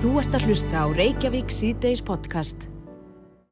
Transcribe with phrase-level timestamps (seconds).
[0.00, 2.62] Þú ert að hlusta á Reykjavík síðdeis podcast.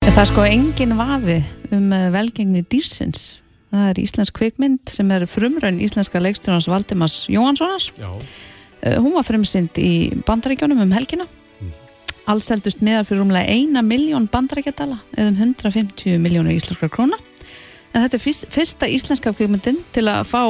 [0.01, 1.35] Það er sko engin vafi
[1.77, 3.43] um eh, velgengni dýrsins.
[3.69, 7.85] Það er íslensk kvikmynd sem er frumraun íslenska leikstjónans Valdimars Jóhanssonar.
[8.01, 8.09] Já,
[8.79, 11.25] Uh, Hún var frumsynd í bandaríkjónum um helgina.
[12.31, 17.19] Alls heldust meðal fyrir rúmlega eina miljón bandaríkjadala eða um 150 miljónir íslenskar króna.
[17.91, 20.43] En þetta er fyrst, fyrsta íslenska kvikmyndin til að fá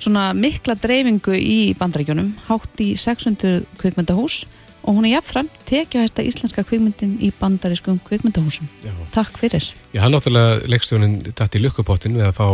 [0.00, 4.57] svona mikla dreifingu í bandaríkjónum, hátt í 600 kvikmyndahús og
[4.96, 8.68] hún er jafnfram tekjuhæsta íslenska kvikmyndin í bandarískum kvikmyndahúsum.
[8.84, 8.92] já.
[9.12, 9.64] Takk fyrir.
[9.92, 12.46] Já, hann náttúrulega leikstjónin dætt í lukkupottin við að fá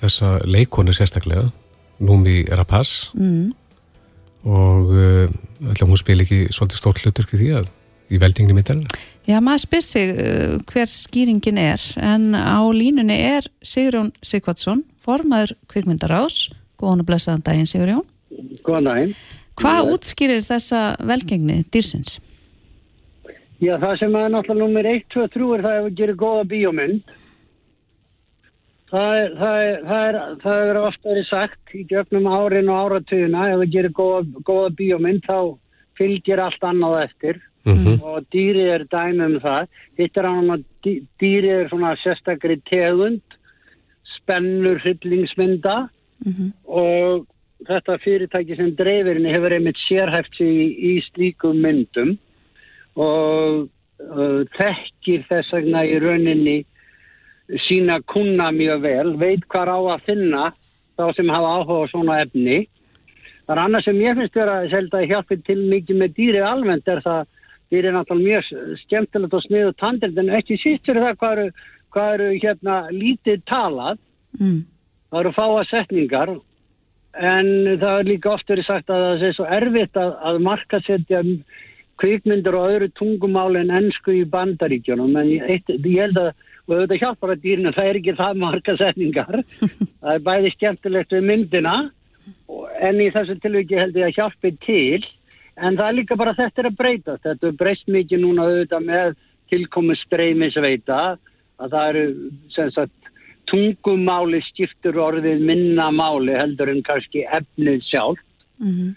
[0.00, 1.50] þessa leikonu sérstaklega,
[2.02, 3.52] Númi Rapaz Mm.
[4.44, 5.28] og uh,
[5.70, 7.68] ætla hún spil ekki svolítið stórt hlutur því að
[8.10, 8.86] í veldingni myndarinn.
[9.28, 15.54] Já, maður spyr sig uh, hver skýringin er en á línunni er Sigurjón Sigvatsson, formaður
[15.70, 16.48] kvikmyndarás.
[16.80, 18.02] Góðan og blessaðan daginn Sigurjón.
[18.66, 19.14] Góðan daginn.
[19.60, 22.16] Hvað útskýrir þessa velgengni dýrsins?
[23.62, 27.12] Já, það sem er náttúrulega nummer 1, 2, 3 er það að gerum góða bíómynd.
[28.92, 32.80] Það er, það er, það er, það er ofta verið sagt í gögnum árin og
[32.82, 35.36] áratugina, ef við gerum góða, góða bíómynd þá
[36.00, 37.40] fylgir allt annað eftir
[38.02, 39.68] og dýri er dæmi um það.
[40.00, 43.22] Þetta er hann að dý- dýri er svona sérstakri tegund,
[44.18, 45.76] spennur hryllingsmynda
[46.66, 47.22] og
[47.68, 52.16] þetta fyrirtæki sem dreifirinn hefur einmitt sérhæft sig í, í slíkum myndum
[53.00, 56.58] og uh, þekkir þess vegna í rauninni
[57.66, 60.44] sína kuna mjög vel, veit hvað á að finna
[60.98, 62.62] þá sem hafa áhuga á svona efni.
[63.46, 66.88] Það er annað sem ég finnst vera selda að hjálpi til mikið með dýri almennt
[66.88, 67.26] er það
[67.72, 71.46] dýri er náttúrulega mjög skemmtilegt og sniðu tandild en ekki fyrir það hvað eru,
[71.92, 74.00] hvað eru hérna lítið talað
[74.40, 74.64] Mm.
[75.10, 76.30] það eru fáa setningar
[77.18, 81.22] en það er líka oft verið sagt að það sé svo erfitt að, að markasetja
[82.00, 85.12] kvikmyndir og öðru tungumáli en ennsku í bandaríkjunum.
[85.20, 86.32] En ég, eitt, ég held að
[86.62, 89.38] og þetta hjálpar að dýrinu, það er ekki það markasetningar
[90.02, 91.74] það er bæði skemmtilegt við myndina
[92.86, 95.02] en í þessu tilviki held ég að hjálpi til.
[95.58, 97.24] En það er líka bara þetta er að breytast.
[97.26, 99.16] Þetta er breyst mikið núna auðvitað með
[99.52, 101.00] tilkomi streymisveita
[101.62, 102.04] að það eru
[102.54, 103.01] sem sagt
[103.50, 108.20] tungumáli skiptur orðið minna máli heldur en kannski efnið sjálf
[108.62, 108.92] Mm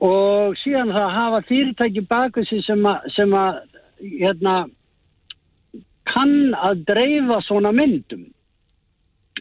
[0.00, 3.58] og síðan það hafa fyrirtæki baku sig sem að, sem að
[4.00, 4.54] hérna,
[6.08, 8.24] kann að dreifa svona myndum.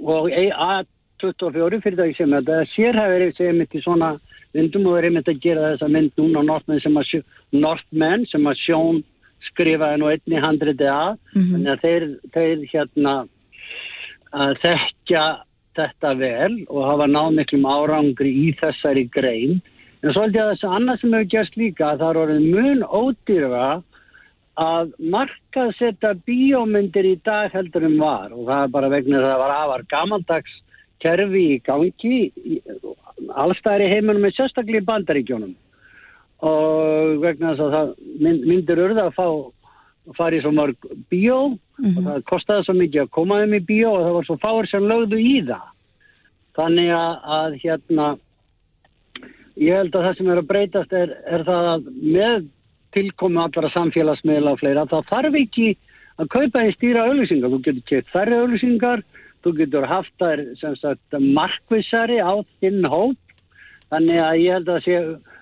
[0.03, 4.17] Og E A24 fyrirtæki sem þetta sérhæfur sem í svona
[4.55, 7.15] myndum og er einmitt að gera þessa mynd núna Northman sem að,
[7.55, 9.03] Northman sem að Sjón
[9.49, 11.15] skrifaði nú einni handriti að.
[11.37, 13.15] Þannig að þeir, þeir hérna
[14.35, 15.25] að þekkja
[15.79, 19.59] þetta vel og hafa náð miklum árangri í þessari grein.
[20.03, 22.49] En svo held ég að þessu annað sem hefur gerst líka að það er orðið
[22.55, 23.67] mun ódýra
[24.59, 28.33] að markaðsetta bíómyndir í dag heldur en var.
[28.35, 30.57] Og það er bara vegna það var afar gamaldags
[30.99, 32.19] kerfi í gangi
[33.39, 35.55] allstæðar í heiminum með sérstaklega í bandaríkjónum
[36.47, 37.89] og vegna þess að það
[38.23, 39.25] mynd, myndir urða að fá
[40.17, 43.91] fara í svo mörg bíó og það kostaði svo mikið að koma þeim í bíó
[43.93, 45.67] og það var svo fáir sem lögðu í það
[46.59, 48.07] þannig að, að hérna
[49.59, 52.49] ég held að það sem er að breytast er, er það að með
[52.95, 55.69] tilkomu allra samfélagsmiðla og fleira, þá þarf ekki
[56.19, 57.51] að kaupa í stýra auðlýsingar.
[57.53, 59.03] Þú getur keitt færri auðlýsingar,
[59.43, 63.19] þú getur haft þær sem sagt markvissari á þinn hóp.
[63.89, 64.97] Þannig að ég held að sé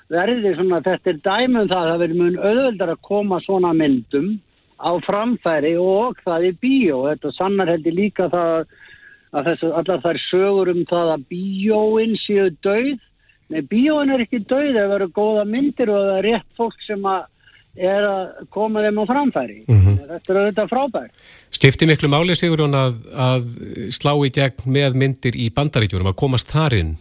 [0.07, 4.29] verði svona, þetta er dæmum það að það verður mun auðveldar að koma svona myndum
[4.77, 7.01] á framfæri og það í bíó.
[7.11, 8.67] Þetta sannar heldur líka það
[9.37, 12.99] að þessu, allar þær sögur um það að bíóin séu döið.
[13.47, 17.03] Nei, bíóin er ekki ef það eru góða myndir og það er rétt fólk sem
[17.07, 17.25] að
[17.77, 19.59] er að koma þeim á framfæri.
[19.67, 21.27] Þetta er auðvitað frábært.
[21.53, 23.51] Skipti miklu máli Sigurjón að, að
[23.93, 26.95] slá í gegn með myndir í bandaríkjunum, að komast þar inn?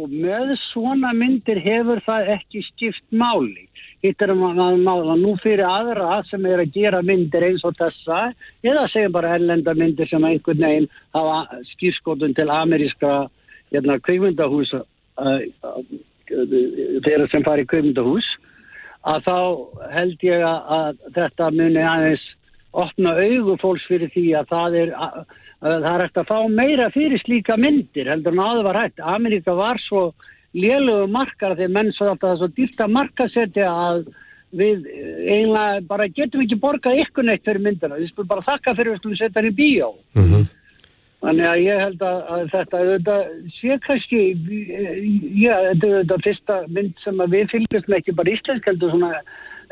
[0.00, 3.66] Og með svona myndir hefur það ekki skipt máli.
[4.00, 4.40] Hitt er að
[4.80, 8.30] mála nú fyrir aðra sem er að gera myndir eins og þessa
[8.64, 13.28] eða segjum bara erlenda myndir sem einhvern veginn hafa skýrskotun til ameríska
[13.74, 14.86] hérna, kveikmyndahús uh,
[15.20, 15.82] uh,
[17.04, 18.30] þeirra sem fari í kveikmyndahús
[19.10, 19.36] að þá
[19.94, 22.26] held ég að, þetta muni aðeins
[22.70, 25.22] opna augu fólks fyrir því að það er, að,
[25.60, 29.00] að það er hægt að fá meira fyrir slíka myndir heldur en áður var hægt.
[29.02, 30.10] Ameríka var svo
[30.56, 34.00] lélögu markar þegar menn svo alltaf það er svo dýrt að markasetja að
[34.60, 37.98] við eiginlega bara getum ekki borgað ykkur neitt fyrir myndina.
[38.00, 39.92] Við skulum bara þakka fyrir að við setja hann í bíó.
[41.20, 43.16] Þannig að ég held að, að þetta, þetta
[43.58, 44.20] sé kannski,
[45.36, 49.10] já, þetta er þetta fyrsta mynd sem við fylgjast með ekki bara íslensk heldur svona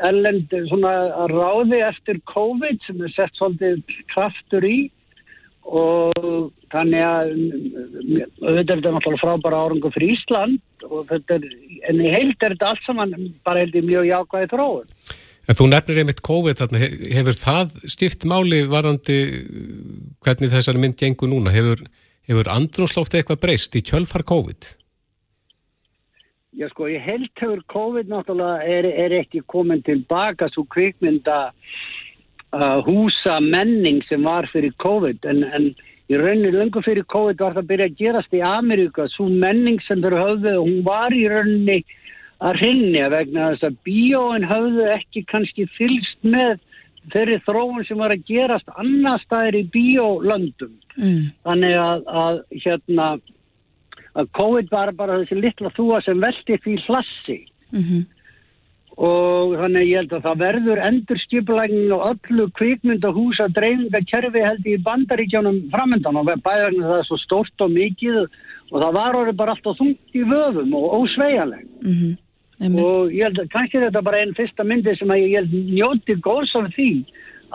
[0.09, 0.93] erlend svona
[1.33, 3.81] ráði eftir COVID sem er sett svolítið
[4.13, 4.77] kraftur í
[5.67, 7.31] og þannig að
[8.39, 10.59] þetta er þetta náttúrulega frábæra árangu fyrir Ísland
[11.35, 11.47] er,
[11.89, 13.15] en í heilt er þetta allt saman
[13.45, 14.91] bara held ég mjög jákvæði þróun.
[15.49, 19.19] En þú nefnir einmitt COVID, þarna, hefur það stift máli varandi
[20.21, 21.53] hvernig þessari mynd gengur núna?
[21.53, 21.81] Hefur,
[22.29, 24.75] hefur andrúnslófti eitthvað breyst í kjölfar COVID?
[26.59, 31.49] Já sko, ég held hefur COVID náttúrulega er, er ekki komin tilbaka svo kvikmynda
[32.55, 35.69] uh, húsa menning sem var fyrir COVID en, en
[36.09, 39.79] í rauninni lungu fyrir COVID var það að byrja að gerast í Ameríka svo menning
[39.85, 41.79] sem þau höfðu, hún var í rauninni
[42.39, 46.61] að rinja vegna þess að bíóin hafðu ekki kannski fylst með
[47.13, 50.71] þeirri þróun sem var að gerast annar staðir í bíólöndum.
[50.99, 51.27] Mm.
[51.47, 53.09] Þannig að, að hérna
[54.19, 57.37] að COVID var bara þessi litla þúa sem veldi því hlassi
[57.71, 58.05] mm -hmm.
[58.99, 64.75] Og þannig ég held að það verður endur skipulægning á öllu kvikmyndahúsa dreifingakerfi held í
[64.83, 69.55] bandaríkjónum framöndan og bæðan það er svo stórt og mikið og það var orðið bara
[69.55, 71.63] alltaf þungt í vöfum og ósveigaleg.
[71.85, 72.17] Mm -hmm.
[72.83, 76.15] Og ég held að kannski þetta bara einn fyrsta myndi sem að ég held njóti
[76.19, 76.91] góðs af því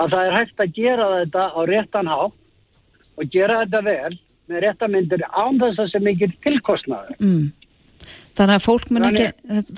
[0.01, 2.21] að það er hægt að gera þetta á réttan há
[3.19, 4.15] og gera þetta vel
[4.49, 7.45] með réttamyndir án þess að sem ekki tilkostnaður mm.
[8.35, 9.27] Þannig að fólk mun ekki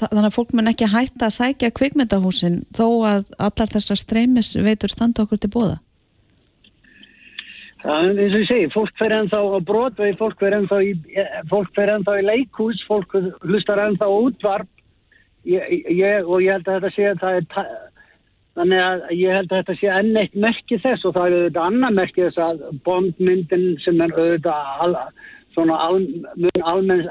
[0.00, 5.52] þannig ekki hætta að sækja kvikmyndahúsin þó að allar þessar streymis veitur standa okkur til
[5.52, 5.76] bóða
[7.86, 10.94] Það er eins og ég segi, fólk fer ennþá á brotvei, fólk fer ennþá í,
[11.52, 13.12] fólk fer ennþá í leikhús, fólk
[13.46, 14.70] hlustar ennþá útvarp.
[15.46, 17.68] Ég, ég, og ég held að þetta sé að það er
[18.56, 21.68] þannig að ég held að þetta sé enn eitt merki þess og það er auðvitað
[21.68, 24.96] annar merki þess að bondmyndin sem er auðvitað al,
[25.54, 26.00] svona al,
[26.72, 27.04] almen,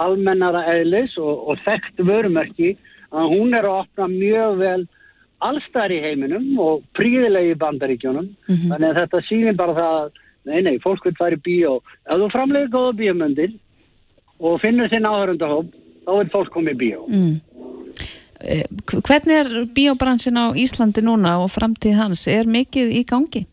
[0.00, 2.74] almennara eðlis og, og þekkt vörumerki
[3.12, 4.80] að hún er að opna mjög vel
[5.42, 8.68] allstæðar í heiminum og príðilegi bandaríkjónum mm -hmm.
[8.72, 10.10] þannig að þetta sýnir bara það
[10.44, 13.52] nei nei, fólk vil fara í bíó ef þú framlegir góða bíomöndir
[14.38, 15.74] og finnur þinn áhörundahóp
[16.06, 17.40] þá vil fólk koma í bíó mm.
[18.42, 22.26] Eh, hvernig er biobransin á Íslandi núna og framtíð hans?
[22.26, 23.44] Er mikið í gangi?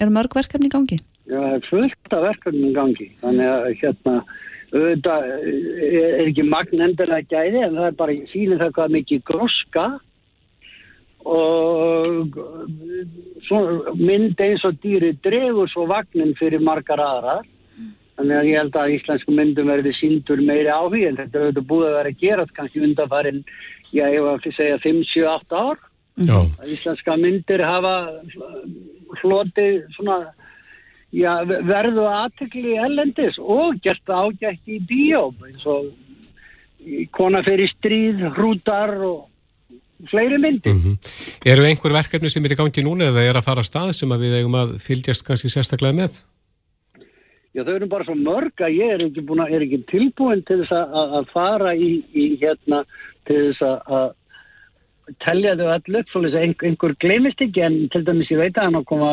[0.00, 0.98] Er mörg verkefni í gangi?
[1.28, 3.08] Já, það er fullt af verkefni í gangi.
[3.20, 4.14] Þannig að hérna,
[4.72, 5.28] auðvitað
[5.88, 9.86] er ekki magn endilega gæði en það er bara sínir það hvað mikið groska
[11.28, 12.36] og
[13.98, 17.46] mynd eins og dýri dregur svo vagnin fyrir margar aðrar
[18.18, 21.84] Þannig að ég held að íslensku myndum verði síndur meiri áhug en þetta auðvitað búið
[21.86, 23.36] að vera að gera kannski undanfarið
[23.94, 25.78] já, ég var að segja 5-7-8 ár
[26.26, 26.38] já.
[26.66, 27.94] íslenska myndir hafa
[29.20, 30.18] floti svona
[31.14, 35.90] já, verðu aðtekli ellendis og gert ágætt í bíó eins og
[37.14, 39.26] kona fyrir stríð, hrútar og
[40.10, 40.96] fleiri myndir mm -hmm.
[41.44, 44.12] Eru einhver verkefni sem er í gangi núna eða er að fara að stað sem
[44.12, 46.22] að við eigum að fylgjast kannski sérstaklega með?
[47.54, 50.60] Já, þau eru bara svo mörg að ég er ekki, búin, er ekki tilbúin til
[50.62, 52.84] þess að, að fara í, í hérna
[53.26, 54.12] til þess að
[55.24, 58.68] telja þau allu upp svolítið að einhver glemist ekki en til dæmis ég veit að
[58.68, 59.10] hann á koma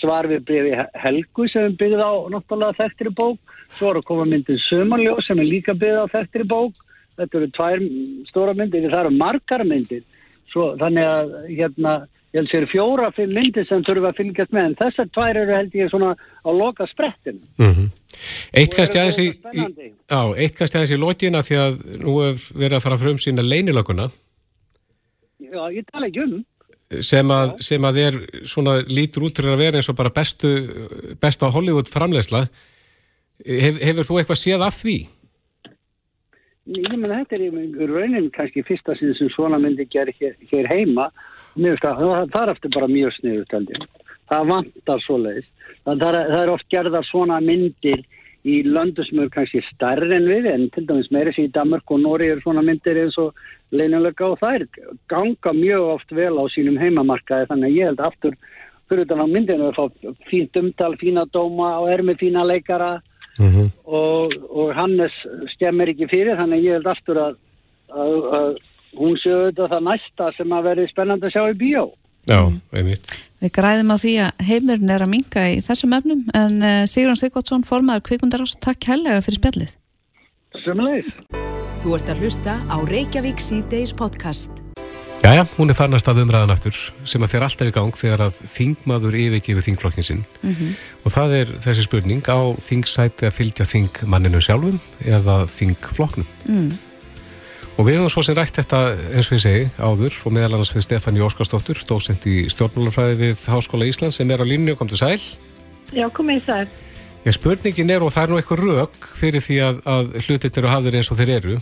[0.00, 4.26] svar við brefi Helgu sem er byggð á náttúrulega þekktri bók svo er að koma
[4.30, 6.82] myndið Sömarljó sem er líka byggð á þekktri bók
[7.16, 7.86] þetta eru tvær
[8.30, 10.04] stóra myndir það eru margar myndir
[10.52, 11.94] svo, þannig að hérna
[12.34, 15.56] ég held sér fjóra fimm myndir sem þurfa að fylgjast með en þessar tvær eru
[15.56, 17.94] held ég svona á loka sprettin mm -hmm.
[18.56, 23.44] Eitt eitt kannski aðeins í lókina því að nú hefur verið að fara frum sína
[23.44, 24.06] leinilökunna.
[25.44, 26.38] Já, ég tala ekki um.
[27.02, 28.16] Sem að, sem að er
[28.46, 30.52] svona lítur út til að vera eins og bara bestu,
[31.18, 32.44] besta Hollywood framlegsla.
[33.42, 34.96] Hef, hefur þú eitthvað séð af því?
[36.76, 41.10] Ég menna þetta er raunin kannski fyrsta síðan sem svona myndi gerir hér, hér heima.
[41.58, 43.86] Mér finnst að það er eftir bara mjög sniðut.
[44.26, 45.52] Það vantar svo leiðist
[45.86, 48.04] það, það, það er oft gerðar svona myndir
[48.46, 51.90] í löndu sem eru kannski starri en við en til dæmis meira sér í Danmark
[51.90, 53.34] og Nóri eru svona myndir eins og
[53.74, 54.66] leinulega og það er
[55.10, 58.38] ganga mjög oft vel á sínum heimamarkaði þannig að ég held aftur
[58.86, 63.00] fyrir þetta á myndinu að fá fínt umtal, fína dóma og er með fína leikara
[63.38, 63.68] mm -hmm.
[63.84, 65.14] og, og Hannes
[65.56, 67.36] skemmir ekki fyrir þannig að ég held aftur að,
[67.90, 68.50] að, að
[68.96, 71.86] hún séu þetta það næsta sem að verði spennand að sjá í bíó
[72.26, 72.42] Já,
[72.74, 76.86] einmitt Við græðum á því að heimurinn er að minga í þessum efnum en uh,
[76.88, 79.76] Sigurðan Sigvardsson, formaður Kvikundarást, takk helga fyrir spjallið.
[80.64, 81.20] Sumulegis.
[81.86, 84.50] Þú ert að hlusta á Reykjavík C-Days podcast.
[85.22, 86.74] Jæja, hún er farnast að umræðan aftur
[87.06, 91.52] sem að fer alltaf í gang þegar að þingmaður yfirgefi þingflokkin sinn og það er
[91.62, 96.68] þessi spurning á þingsæti að fylgja þingmanninu sjálfum eða þingflokknum Mm.
[97.78, 98.82] og við höfum svo sem rætt þetta
[99.14, 103.46] eins og ég segi áður og meðal annars við Stefán Jóskarsdóttur dósent í stjórnmálafræði við
[103.50, 105.22] Háskóla Íslands sem er á línu og kom til sæl
[105.94, 106.66] Já, komið í það.
[107.26, 110.70] Já, spurningin er og það er nú eitthvað rök fyrir því að, að hlutit eru
[110.70, 111.56] hafðir eins og þeir eru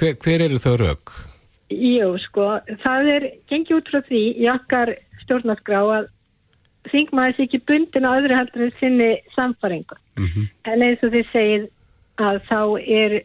[0.00, 1.12] hver, hver eru þau rök?
[1.74, 2.46] Jú, sko,
[2.80, 4.94] það er gengið út frá því í okkar
[5.24, 6.08] stjórnarskrá að
[6.88, 10.00] þingmaður sé ekki bundin á öðru heldur en sinni samfaringu.
[10.16, 11.68] Mm En eins og þið segið
[12.24, 13.20] að þá er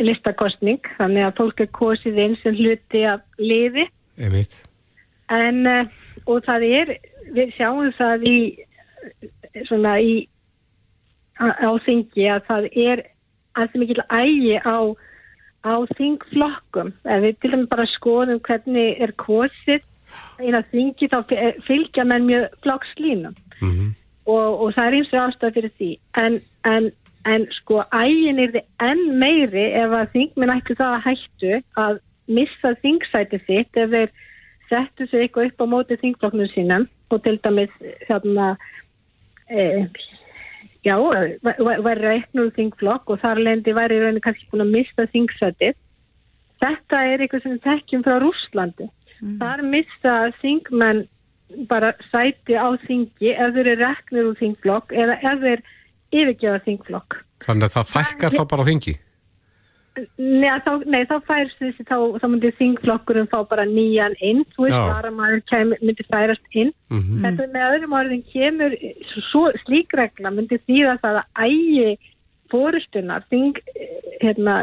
[0.00, 3.88] listakostning, þannig að fólk er kosið inn sem hluti af liði.
[4.16, 4.56] Einmitt.
[5.28, 5.66] En,
[6.24, 6.96] og það er,
[7.32, 8.36] við sjáum það í,
[9.52, 10.28] eh, svona í,
[11.40, 13.04] á, þingi að það er
[13.58, 14.78] að sem mikil ægi á,
[15.66, 16.92] á þingflokkum.
[17.04, 19.86] Ef við til dæmis bara skoðum hvernig er kosið
[20.40, 21.18] eina þingi þá
[21.66, 23.90] fylgja menn mjög flokkslínum Mm
[24.30, 25.90] og, og það er eins og ástæð fyrir því.
[26.22, 26.88] En, en,
[27.28, 31.54] en sko ægin er þið enn meiri ef að þingminn ætti það að hættu
[31.84, 34.12] að missa þingsæti sitt ef þeir
[34.70, 37.72] settu sig eitthvað upp á móti þingflokknum sínum og til dæmis
[38.06, 38.52] þarna
[39.50, 39.88] e,
[40.86, 40.96] já,
[41.44, 45.78] væri reiknur þingflokk og þar lendi væri í rauninni kannski búin að missa þingsætið.
[46.60, 48.88] Þetta er eitthvað sem tekjum frá Rúslandi.
[49.40, 51.04] Þar missa þingmenn
[51.68, 55.62] bara sæti á þingi ef þeir eru reknir úr þingflokk eða ef þeir
[56.10, 57.22] yfirgefa þingflokk.
[57.44, 58.94] Þannig að það fækkar þá bara á þingi
[59.98, 64.68] Nei, þá, nei, þá færst þessi, þá, þá myndi þingflokkurinn fá bara nýjan inn, þú
[64.68, 66.70] veist, bara maður kem, myndi færast inn.
[66.92, 68.76] mm Þetta með öðrum orðin kemur
[69.30, 71.90] svo, slík regla myndi þýða það að ægi
[72.50, 73.58] fórustunar, þing,
[74.22, 74.56] hérna,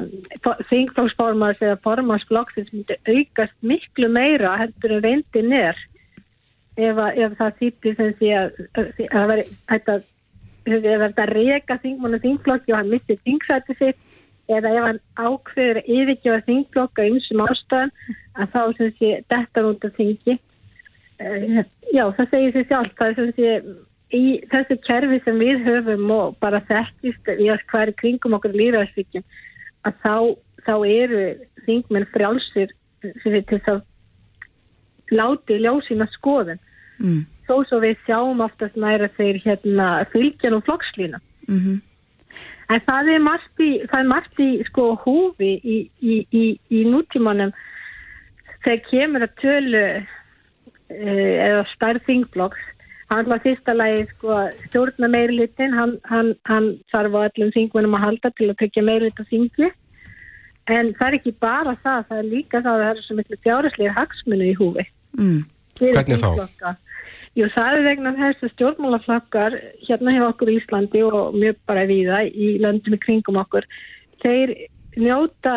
[0.71, 5.85] þingflokksformars eða formarsflokksins myndi aukast miklu meira heldur en reyndin er.
[6.77, 10.01] Ef, að, ef það þýtti sem sé að, að það veri þetta
[10.67, 13.99] ef þetta reyka þingmannu þingflokki og hann missi þingsæti sitt
[14.47, 17.93] eða ef hann ákveður að yfirgefa þingflokka einsum ástæðan
[18.37, 20.37] að þá sem sé þetta af þingi.
[21.17, 21.61] Eh,
[21.93, 23.51] Já, það segir sér sjálf, það er sem sé
[24.17, 28.55] í þessu kerfi sem við höfum og bara þekkist í að er í kringum okkur
[28.55, 29.25] líðarsvíkjum
[29.87, 30.15] að þá,
[30.67, 31.23] þá eru
[31.67, 32.71] þingmenn frjálsir
[33.03, 33.81] sem við til að
[35.15, 36.59] láti ljósina skoðun.
[36.97, 37.25] Mm.
[37.45, 41.79] þó svo við sjáum oftast næra þeir hérna fylgjan og flokkslína Mm
[42.69, 46.83] en það er margt í, það er margt í sko húfi í, í, í, í
[46.89, 47.53] nútímanum
[48.65, 52.73] þegar kemur að tölu uh, eða stærð þingflokks
[53.07, 54.35] hann var fyrsta lagi sko
[54.67, 59.21] stjórna meirlitin, hann, hann, hann þarf á öllum þingmunum að halda til að tryggja meirlit
[59.21, 59.71] á þingi
[60.67, 63.41] en það er ekki bara það, það er líka það að það er svo miklu
[63.45, 65.45] fjárherslega hagsmunu í húfi Mm.
[65.77, 66.75] Hvernig þá?
[67.37, 71.85] Jú, það er vegna þess að stjórnmálaflokkar hérna hefur okkur í Íslandi og mjög bara
[71.85, 73.67] viða í í kringum okkur
[74.23, 74.53] þeir
[74.97, 75.55] njóta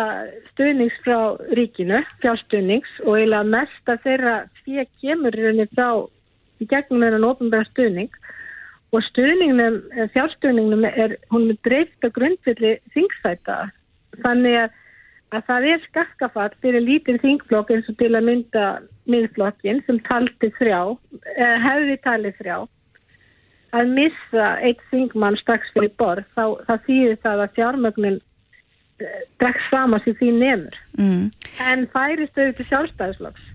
[0.53, 5.89] stuðnings frá ríkinu, fjárstuðnings og eiginlega mest að þeirra því kemur í rauninni frá
[6.61, 8.13] í gegnum þennan ofnbæra stuðning.
[8.91, 13.71] Og stuðningnum, eh, fjárstuðningnum er, hún er dreift á grundvilli þingsæta.
[14.25, 14.71] Þannig að,
[15.31, 18.65] að það er skakkafall fyrir lítið þingflokk eins og til að mynda
[19.11, 20.81] miðflokkin sem taldi þrjá,
[21.37, 22.57] eh, hefði talið þrjá
[23.79, 28.19] að missa eitt þingmann strax fyrir borð þá, þá þýðir það að fjármögnin
[29.01, 31.31] eh, dregst fram að því því nemur Mm.
[31.71, 33.47] en færist auðvitað sjálfstæðisflokks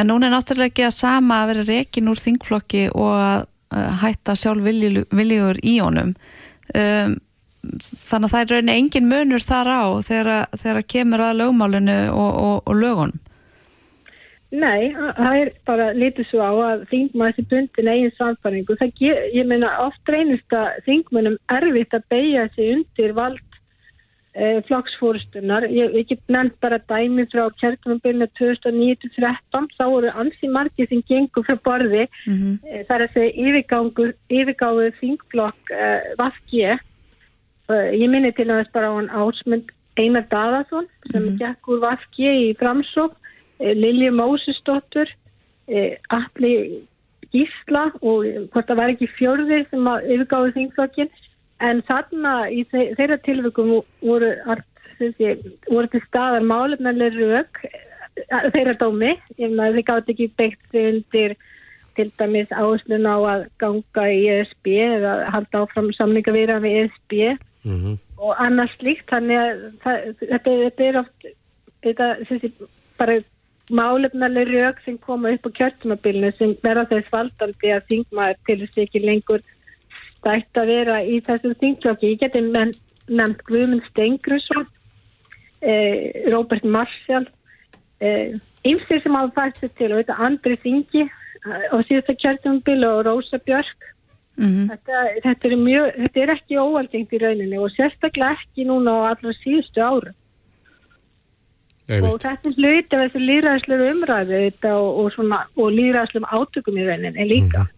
[0.00, 3.40] En núna er náttúrulega ekki að sama að vera rekin úr þingflokki og að
[3.74, 6.14] uh, hætta sjálf vilju- viljugur í honum.
[6.72, 7.16] Um,
[7.62, 11.36] þannig að það er rauninni engin munur þar á þegar, að- þegar að kemur að
[11.40, 13.18] lögmálinu og, og, og lögunum.
[14.50, 18.74] Nei, það er bara litið svo á að þingmaður þessi bundin eigin samfæringu.
[18.80, 23.38] Það, ge- ég meina, oft reynist að þingmönnum erfitt að beigja sig undir vald
[24.34, 25.68] e, flokksfórustunar.
[25.70, 29.70] Ég, ég get nefnt bara dæmi frá kjörtumabilinu 2009-13.
[29.78, 32.08] Þá voru ansi margir sem gengur frá borði.
[32.26, 32.58] Mm -hmm.
[32.66, 36.66] E, það er að segja yfirgáðu þingflokk e, Vafki.
[37.70, 41.38] E, ég minni til þess bara á hann ásmund Einar Daðarsson sem Mhm.
[41.38, 43.14] gekk úr Vafki í framsók.
[43.60, 45.08] Lilju Mósisdóttur,
[45.68, 46.80] eh, Alli
[47.32, 51.10] Gísla og hvort það var ekki fjörðir sem að yfirgáðu þingflokkin
[51.60, 54.30] en þarna í þe þeirra tilvökum voru,
[55.68, 61.36] voru til staðar málefnarlega rauk eh, þeirra dómi, ég meina þeir gátt ekki beitt undir
[61.96, 67.98] til dæmis áherslun á að ganga í ESB eða halda áfram samninga við ESB -hmm.
[68.18, 71.28] og annars slíkt þannig að það, þetta, þetta er oft
[71.84, 72.52] þetta, þessi,
[72.98, 73.18] bara
[73.70, 78.82] málefnarlega rauk sem koma upp á kjörtumabilinu sem verða þess valdandi að þingmaður til þess
[78.84, 79.44] ekki lengur
[80.20, 82.12] stætt að vera í þessum þingflokki.
[82.14, 84.66] Ég geti nefnt Guðmund Stengrusson,
[85.62, 87.26] eh, Robert Marshall,
[88.00, 91.08] eh, ymsir sem hafa fæst til og þetta Andri Þingi
[91.72, 93.80] og síðasta kjörtumbil og Rósa Björk.
[94.40, 94.68] Mm -hmm.
[94.72, 99.00] þetta, þetta, er mjög, þetta er ekki óalgengt í rauninni og sérstaklega ekki núna á
[99.12, 100.14] allra síðustu áru.
[101.90, 107.26] Og þetta er hluti af þessu líðræðslu umræðu og, og, og líðræðslu átökum í rauninni
[107.28, 107.66] líka.
[107.66, 107.76] Mm -hmm.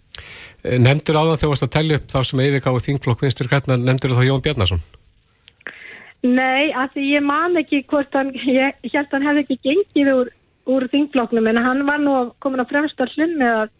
[0.62, 3.82] Nemndur á það þegar þú varst að tellja upp þá sem yfirgáðu þingflokk vinstur hvernig
[3.82, 4.82] nemndur þá Jón Bjarnason?
[6.22, 10.10] Nei, af því ég man ekki hvort hann, ég held að hann hefði ekki gengið
[10.14, 10.28] úr,
[10.70, 13.72] úr þingflokknum en hann var nú komin að fremsta hlun með að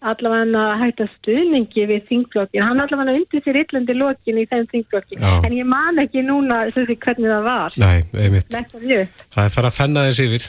[0.00, 5.26] allavega að hætta stuðningi við þingflokkin, hann allavega undir sér yllandi lokin í þeim þingflokkin
[5.28, 7.76] en ég man ekki núna hvernig það var.
[7.80, 8.48] Nei, einmitt.
[8.50, 10.48] Það er fara að fenna þess yfir.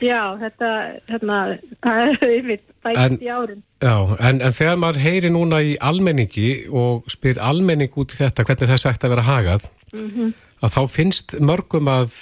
[0.00, 0.68] Já, þetta,
[1.10, 1.38] hérna,
[1.84, 3.60] það er yfir bætt í árin.
[3.84, 8.46] Já, en, en þegar maður heyri núna í almenningi og spyr almenning út í þetta,
[8.48, 10.32] hvernig það sagt að vera hagað, mm -hmm.
[10.64, 12.16] að þá finnst mörgum að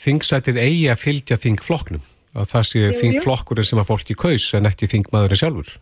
[0.00, 4.88] þingsætið eigi að fylgja þingflokknum, að það sé þingflokkurinn sem að fólki kaus en ekki
[4.94, 5.76] þingmaðurinn sjálfur.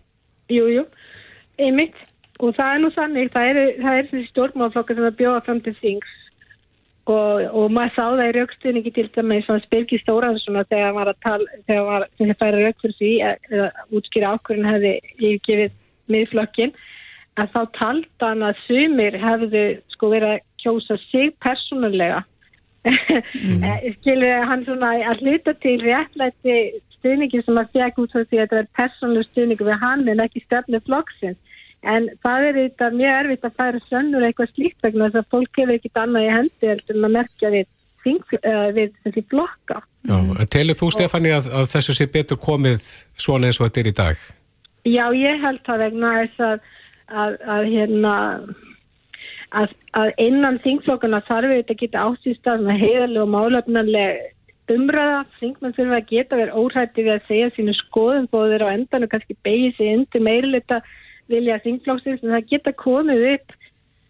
[0.50, 0.87] Jú, jú,
[1.62, 1.99] einmitt,
[2.40, 5.61] og það er nú sannig, það er, það er þessi stjórnmáflokkar sem að bjóða fram
[5.66, 6.16] til þings.
[7.11, 11.23] Og, og maður sá það í raukstuðningi til dæmis að Spilgi Stóransson þegar var að
[11.25, 15.78] tala, þegar var að færa rauk fyrir því eða útskýra ákvörðin hefði yfirgefið
[16.12, 16.75] miðflokkin
[17.40, 19.64] að þá talda hann að sumir hefðu
[19.95, 22.23] sko verið að kjósa sig persónulega.
[22.85, 23.64] Mm.
[23.99, 26.54] skilur hann svona að hluta til réttlæti
[27.00, 30.25] stuðningi sem að fjæk út frá því að þetta er persónuleg stuðningi við hann en
[30.25, 31.40] ekki stefnu flokksins
[31.80, 35.61] En það er þetta mjög erfitt að færa sönnur eitthvað slíkt vegna þess að fólk
[35.61, 37.71] hefur ekkit annað í hendi en að merkja við,
[38.11, 39.78] uh, við þessi blokka.
[40.52, 42.85] Telur þú Stefani að, að þessu sé betur komið
[43.16, 44.26] svona eins og þetta er í dag?
[44.88, 46.69] Já, ég held það vegna þess að,
[47.09, 48.14] að, að hérna
[49.97, 54.28] að innan þingflokkana þarf þetta að geta ásýst að heiðarlega og málöfnarlega
[54.74, 59.06] umræða, þingmenn þurfa að geta verið óhætti við að segja sínu skoðum bóðir á endan
[59.06, 60.80] og kannski beigja sig undir meirleita
[61.30, 63.56] vilja þingflóksins en það geta komið upp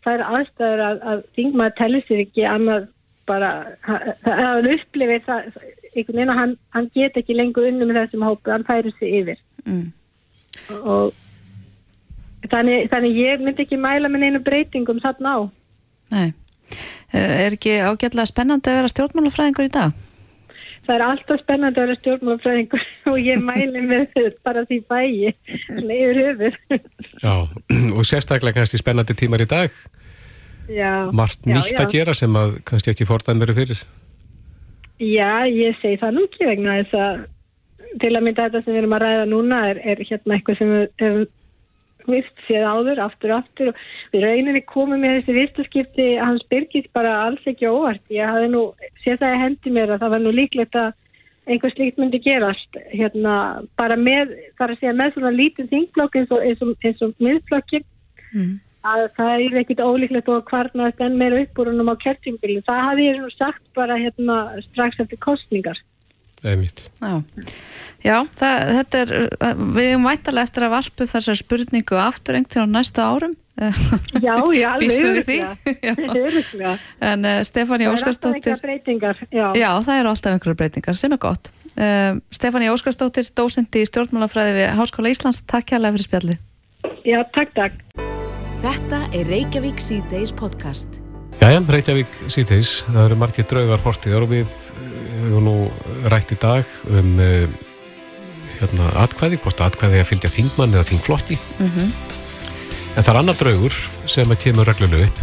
[0.05, 2.89] það er aðstæður að, að þingmaður tellir sér ekki annað
[3.29, 3.51] bara
[3.85, 5.49] að hann upplifir það
[5.91, 9.17] einhvern veginn að hann, hann get ekki lengur unni með þessum hópu, hann færir sig
[9.21, 9.87] yfir mm.
[10.81, 11.17] og
[12.51, 15.41] þannig, þannig ég myndi ekki mæla með einu breytingum þarna á
[16.11, 16.31] Nei,
[17.15, 19.99] er ekki ágætlega spennandi að vera stjórnmálafræðingur í dag?
[20.87, 25.33] Það er alltaf spennandi að vera stjórnmálafræðingur og ég mæli með bara því bæi
[25.81, 26.59] leiður höfur
[27.21, 27.35] Já,
[27.97, 29.75] og sérstaklega kannski spennandi tímar í dag.
[30.71, 31.83] Já Margt nýtt já, já.
[31.85, 33.83] að gera sem að kannski ekki forðan verið fyrir.
[35.01, 37.21] Já, ég segi það nú ekki vegna þess að
[38.01, 40.75] til að mynda þetta sem við erum að ræða núna er, er hérna eitthvað sem
[40.75, 41.23] við
[42.09, 43.73] vist séð áður, aftur, aftur.
[43.73, 48.03] Og við rauninni komum með þessi vistaskipti hans byrgis bara alls ekki óvart.
[48.13, 48.65] Ég hafði nú,
[49.05, 50.91] séð það í hendi mér að það var nú líklegt að
[51.51, 52.81] einhver slíkt myndi gerast.
[52.93, 53.37] Hérna
[53.81, 57.15] bara með, þar að segja með svona lítið þingflokk eins og, eins og, eins og
[57.25, 57.87] miðflokkin
[58.35, 58.51] mm.
[58.91, 63.23] að það er ekkit ólíklegt og hvarnast enn meira uppbúrunum á kertingbilin það hafði ég
[63.23, 65.81] nú sagt bara hérna strax eftir kostningar
[67.01, 67.13] Já,
[68.01, 69.11] Já það, þetta er
[69.77, 74.91] við erum væntalega eftir að varpu þessar spurningu aftur einhvern næsta árum Já, já, alveg
[77.11, 78.57] En uh, Stefáni Óskarsdóttir
[79.31, 79.53] já.
[79.55, 81.51] já, það eru alltaf einhverju breytingar sem er gott.
[81.77, 86.39] Uh, Stefáni Óskarsdóttir, dósendi í stjórnmálafræði við Háskóla Íslands, takk hjálpa fyrir spjalli
[87.05, 87.77] Já, takk, takk.
[88.61, 91.01] Þetta er Reykjavík C-Days podcast.
[91.41, 94.55] Jæja, Reykjavík síðteis, það eru margir draugar fortíðar og við
[95.21, 95.57] hefum nú
[96.13, 97.45] rætt í dag um uh,
[98.61, 102.19] hérna, atkvæði, hvort atkvæði að fylgja þingmann eða þingflotti mm -hmm.
[102.97, 103.77] En það er annar draugur
[104.11, 105.23] sem að kemur regluleg upp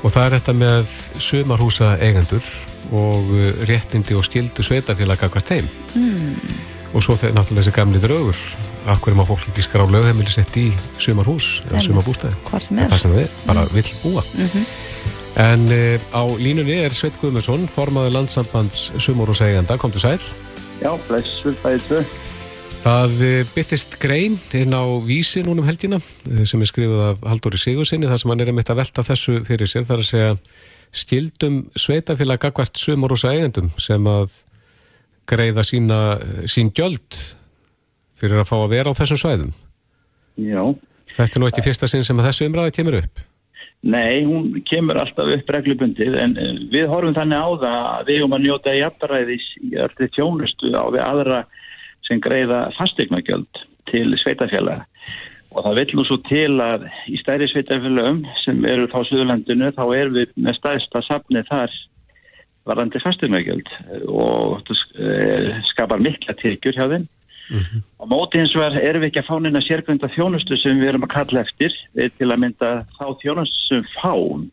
[0.00, 2.50] og það er þetta með sömarhúsa eigendur
[2.90, 6.52] og uh, réttindi og skildu sveitafélaga hvert þeim mm.
[6.94, 8.42] og svo þegar náttúrulega þessi gamli draugur
[8.90, 13.22] af hverju má fólk ekki skrá lögheimili sett í sömarhús eða sömarbústæði það sem það
[13.26, 13.74] er, bara mm.
[13.76, 14.70] vill búa mm -hmm.
[15.38, 20.18] En uh, á línunni er Sveit Guðmundsson, formaður landsambands Sumur og segjanda, kom til sæl.
[20.82, 22.29] Já, bless, bæðið þau.
[22.80, 27.60] Það uh, byttist grein inn á vísi núnum helgina uh, sem er skrifuð af Haldóri
[27.60, 30.30] Sigursinni þar sem hann er einmitt að velta þessu fyrir sér þar að segja
[31.02, 34.38] skildum sveitafélag gagvart Sumur og segjandum sem að
[35.30, 35.98] greiða sína,
[36.50, 37.20] sín gjöld
[38.18, 39.52] fyrir að fá að vera á þessum svæðum.
[40.40, 40.62] Já.
[41.10, 43.22] Þetta er nú ekki fyrsta sinn sem að þessu umræði kemur upp.
[43.80, 48.18] Nei, hún kemur alltaf upp reglubundið en eh, við horfum þannig á það að við
[48.18, 51.38] erum að njóta jafnræðis í öllu tjónustu á við aðra
[52.10, 54.84] sem greiða fastegnagjöld til sveitafélaga
[55.50, 59.84] og það vil nú svo til að í stærri sveitafélagum sem eru þá Suðurlandinu þá
[59.96, 61.74] erum við með stærsta safni þar
[62.68, 63.72] varandi fastegnagjöld
[64.06, 67.08] og það skapar mikla tilgjur hjá þeim.
[67.50, 67.82] Mm -hmm.
[67.98, 71.02] og móti eins og erum við ekki að fá neina sérgrunda þjónustu sem við erum
[71.02, 71.72] að kalla eftir
[72.18, 74.50] til að mynda þá þjónustu sem fán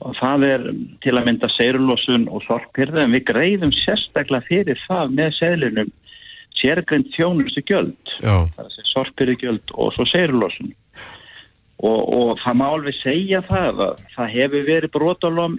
[0.00, 0.62] og það er
[1.02, 5.92] til að mynda seirulósun og sorpirða en við greiðum sérstaklega fyrir það með seglunum
[6.62, 8.16] sérgrund þjónustu gjöld.
[8.92, 10.72] Sorpirði gjöld og svo seirulósun
[11.82, 15.56] Og, og það má alveg segja það að það hefur verið brotalöm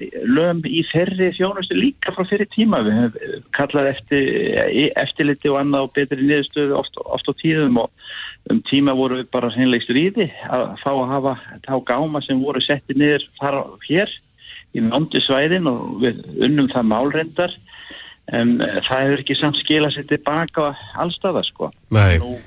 [0.64, 2.80] í ferri þjónustu líka frá fyrir tíma.
[2.86, 4.30] Við hefum kallað eftir,
[5.02, 7.92] eftirliti og annað og betri niðurstöðu oft, oft á tíðum og
[8.54, 11.36] um tíma voru við bara sennilegst ríði að fá að hafa
[11.68, 14.16] þá gáma sem voru settið niður þar hér
[14.74, 17.60] í nándu svæðin og við unnum það málrendar
[18.32, 21.72] en það hefur ekki samt skilað sér tilbaka allstaða sko.
[21.92, 22.38] Nú,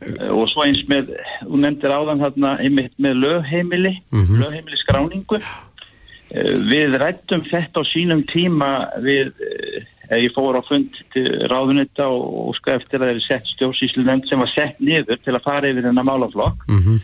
[0.00, 1.12] Eh, og svo eins með,
[1.44, 4.38] þú nefndir áðan þarna einmitt með lögheimili mm -hmm.
[4.40, 9.32] lögheimili skráningu eh, við rættum þetta á sínum tíma við,
[10.08, 13.46] eh, ég fór á fund til ráðunetta og, og sko eftir að það er sett
[13.46, 16.98] stjórnsýslu nefnd sem var sett niður til að fara yfir þennan málaflokk mm -hmm.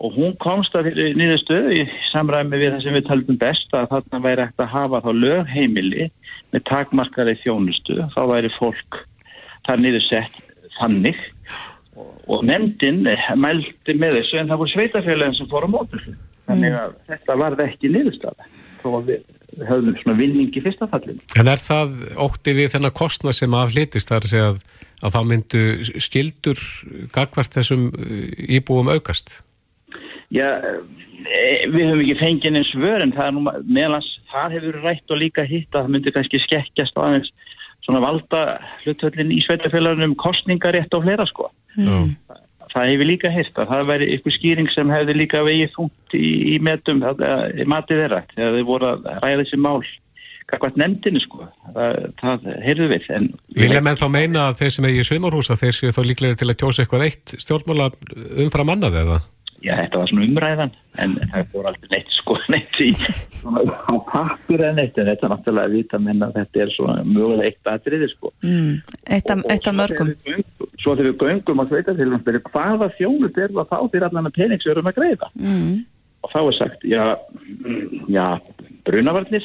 [0.00, 3.90] Og hún komst að niður stöðu í samræmi við það sem við taldum best að
[3.92, 6.06] þarna væri eftir að hafa þá lögheimili
[6.54, 9.02] með takmarkari þjónustu þá væri fólk
[9.68, 10.40] þar niður sett
[10.78, 11.20] þannig
[12.30, 13.04] og nefndin
[13.36, 16.06] mælti með þessu en það voru sveitafélagin sem fór á mótur
[16.48, 17.04] þannig að mm.
[17.10, 18.48] þetta varði ekki niðurstaða
[18.80, 19.28] þó að við
[19.66, 21.20] höfum svona vinningi fyrsta fallinu.
[21.36, 24.60] En er það ótti við þennan kostna sem aflitist þar að segja að,
[25.02, 25.64] að þá myndu
[26.06, 26.62] skildur
[27.14, 29.40] gagvart þessum uh, íbúum aukast?
[30.30, 30.46] Já,
[31.26, 35.14] e, við höfum ekki fengið eins vör en það er nú meðlans, það hefur rætt
[35.14, 37.32] og líka hitt að það myndi kannski skekkjast aðeins
[37.86, 38.44] svona valda
[38.84, 41.48] hlutvöldin í sveitafélagunum kostningarétt og fleira sko.
[41.78, 42.12] Mm.
[42.70, 46.28] Það hefur líka heist að það væri ykkur skýring sem hefði líka vegið þúnt í,
[46.54, 49.80] í metum, í matið þeirra þegar þið voru að ræða þessi mál
[50.50, 53.08] kakvært nefndinu sko það, það heyrðu við
[53.58, 56.58] Vilja menn þá meina að þeir sem í sömurhúsa þeir séu þá líklega til að
[56.62, 57.90] kjósa eitthvað eitt stjórnmála
[58.44, 59.20] umfram annað eða?
[59.60, 60.70] Já, þetta var svona umræðan
[61.04, 65.32] en það fór aldrei neitt sko neitt í á pappir en neitt en þetta er
[65.34, 68.32] náttúrulega að vita menna að þetta er svona mögulega eitt aðriði sko.
[68.46, 68.74] Mm,
[69.10, 70.12] Eitt af mörgum.
[70.80, 74.66] Svo þegar við göngum á sveitafélagum hvaða þjónut er það þá fyrir allan að penings
[74.66, 75.32] við erum að greiða?
[75.40, 75.74] Mm.
[76.20, 77.04] og þá er sagt, já,
[78.12, 78.26] já
[78.84, 79.44] brunavarnir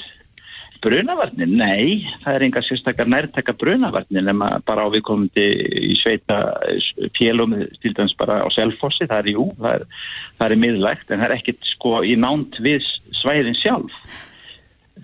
[0.86, 5.46] brunavarnir, nei, það er enga sérstakar nærtaka brunavarnir nema bara á viðkomandi
[5.92, 6.40] í sveita
[7.18, 9.88] félum, til dæmis bara á selfossi, það er jú, það er,
[10.38, 12.86] það er miðlægt en það er ekkit sko í nánt við
[13.22, 13.98] svæðin sjálf.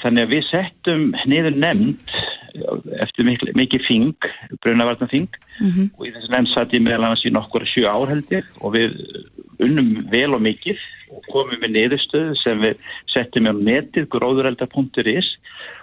[0.02, 2.15] Þannig að við settum niður nefnd
[3.02, 4.30] eftir mikið, mikið fing
[4.63, 5.91] brunavarnarfing mm -hmm.
[5.98, 8.98] og í þessu nefnd satt ég meðal annars í nokkur sjö áhaldi og við
[9.62, 10.80] unnum vel og mikið
[11.34, 15.36] komum við niðurstöðu sem við settum á netið gróðurelda.is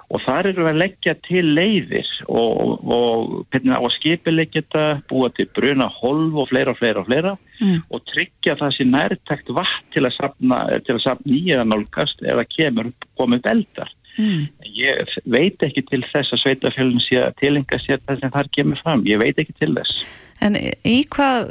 [0.08, 5.48] og þar eru við að leggja til leiðir og, og að skipilegja þetta, búa til
[5.56, 7.82] bruna holv og fleira og fleira og fleira mm.
[7.92, 10.62] og tryggja það sem nærtækt vatn til að sapna,
[11.28, 13.92] í eða nálgast eða kemur komið beldar.
[14.18, 14.48] Mm.
[14.74, 18.82] Ég veit ekki til þess að sveitafjölun sé að tilenga sér það sem þar kemur
[18.82, 19.04] fram.
[19.06, 20.04] Ég veit ekki til þess.
[20.42, 21.48] En í hvað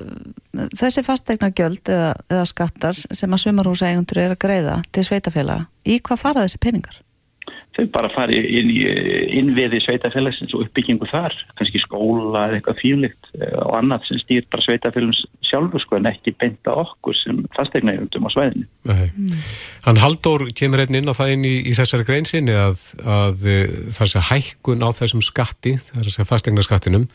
[0.80, 5.60] þessi fastegna gjöld eða, eða skattar sem að sumarhúsa eigundur er að greiða til sveitafjöla,
[5.88, 7.02] í hvað fara þessi peningar?
[7.78, 8.84] Þau bara fari inn í
[9.38, 14.48] innviði sveitafélagsins og uppbyggingu þar, kannski skóla eða eitthvað fílikt eh, og annað sem stýr
[14.52, 18.66] bara sveitafélags sjálfur sko en ekki beinta okkur sem fasteignajöndum á svæðinu.
[18.88, 19.44] Mm.
[19.86, 23.78] Hann Haldur kemur einn inn á það inn í, í þessari greinsinni að, að eh,
[23.96, 27.08] það sé hækkun á þessum skatti, þessari fasteignaskattinum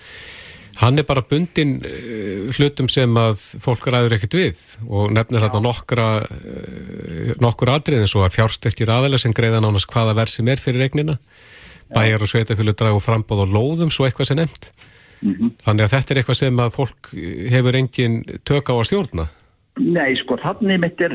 [0.81, 5.61] Hann er bara bundin eh, hlutum sem að fólk ræður ekkert við og nefnir hérna
[5.65, 10.49] nokkra eh, nokkur aðrið eins og að fjársterkir aðeila sem greiða nánast hvaða verð sem
[10.49, 11.19] er fyrir regnina
[11.93, 14.73] bæjar og sveitafjölu dragu frambóð og lóðum svo eitthvað sem nefnt.
[15.23, 15.51] Mm -hmm.
[15.63, 17.11] þannig að þetta er eitthvað sem að fólk
[17.53, 19.27] hefur engin tök á að stjórna.
[19.79, 21.13] Nei sko þannig mittir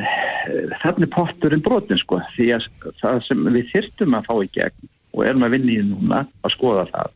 [0.81, 2.69] þannig potturinn brotin sko því að
[3.01, 6.53] það sem við þyrstum að fá í gegn og erum að vinna í núna að
[6.55, 7.11] skoða það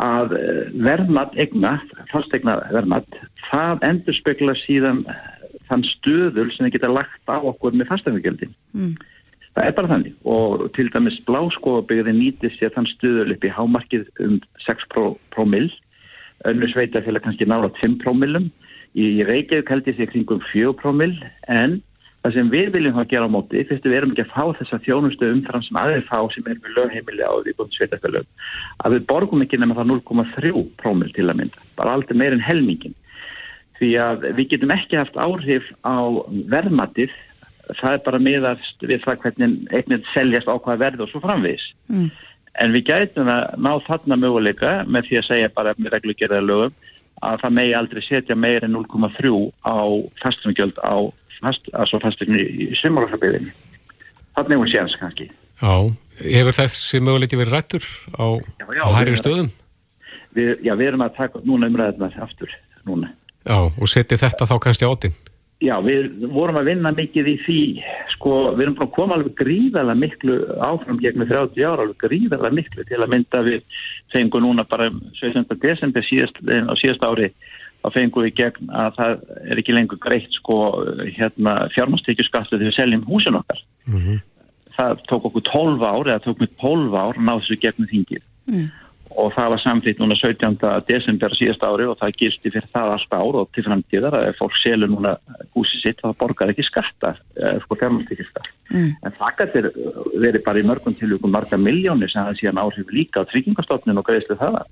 [0.00, 0.34] að
[0.80, 1.76] verðmatt egna,
[2.10, 5.20] fastegna verðmatt, það endur spekla síðan eh,
[5.68, 8.54] þann stöðul sem þið geta lagt á okkur með fastegnagjöldin.
[8.74, 8.94] Mm.
[9.50, 14.08] Það er bara þannig og til dæmis bláskóðabegði nýti sér þann stöðul upp í hámarkið
[14.24, 14.88] um 6
[15.34, 15.66] promil,
[16.48, 18.48] önnu sveitafélag kannski nála 5 promilum,
[18.94, 21.12] í Reykjavík held ég sér kringum 4 promil
[21.50, 21.80] en
[22.20, 24.78] Það sem við viljum þá gera á móti, fyrstu við erum ekki að fá þessa
[24.84, 28.26] þjónustu umfram sem aðeins fá sem er við lögheimili á því búin sveitafélög,
[28.84, 32.44] að við borgum ekki nema það 0,3 prómil til að mynda, bara aldrei meir en
[32.44, 32.96] helmingin.
[33.80, 35.96] Því að við getum ekki haft áhrif á
[36.52, 37.14] verðmatið,
[37.80, 41.64] það er bara miðast við það hvernig eignið seljast á hvað verð og svo framvís.
[41.88, 42.10] Mm.
[42.60, 46.76] En við gætum að ná þarna möguleika með því að segja bara með reglugjörða lögum
[47.24, 49.32] að það megi aldrei setja meir en 0,3
[49.64, 49.76] á
[50.20, 51.08] fastunugjöld á
[51.40, 51.70] fast,
[52.02, 53.54] fastegni í sumaraflabiðinni.
[54.36, 55.30] Þannig er hún séans kannski.
[55.60, 55.74] Já,
[56.24, 59.50] hefur þessi möguleiki verið rættur á, á hærri stöðum?
[60.36, 62.52] Við, já, við erum að taka núna umræðina aftur
[62.86, 63.10] núna.
[63.44, 65.16] Já, og seti þetta þá kannski átinn?
[65.60, 67.62] Já, við vorum að vinna mikið í því,
[68.14, 72.56] sko, við erum búin að koma alveg gríðarlega miklu áfram gegnum 30 ára, alveg gríðarlega
[72.56, 73.82] miklu til að mynda við
[74.14, 74.86] fengu núna bara
[75.18, 75.44] 17.
[75.60, 77.28] desember síðast, á síðast ári
[77.80, 80.58] þá fengum við gegn að það er ekki lengur greitt sko
[81.16, 83.64] hérna fjármastekjuskattu þegar við seljum húsin okkar.
[83.86, 84.20] Mm -hmm.
[84.76, 88.22] Það tók okkur 12 ár eða tók mér 12 ár að ná þessu gegnum þingið
[88.46, 88.66] mm.
[89.20, 90.56] og það var samþýtt núna 17.
[90.88, 94.38] desember síðast ári og það gildi fyrir það allt ár og til framtíðar að ef
[94.40, 95.16] fólk selur núna
[95.56, 97.16] húsi sitt þá borgar ekki skatta,
[97.64, 98.48] sko fjármastekjuskatt.
[98.70, 98.92] Mm.
[99.04, 99.70] En það gætir
[100.14, 104.06] verið bara í mörgum tilvíkum marga miljónir sem það síðan áhrif líka á tryggingastofnun og
[104.06, 104.62] greiðslu það.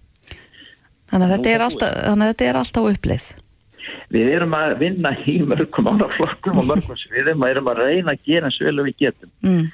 [1.08, 1.92] Þannig að þetta er alltaf,
[2.22, 3.28] þetta er alltaf uppleið.
[4.12, 8.26] Við erum að vinna í mörgum ánaflokkum og mörgum sviðum og erum að reyna að
[8.28, 9.32] gera eins vel og við getum.
[9.44, 9.64] Mm.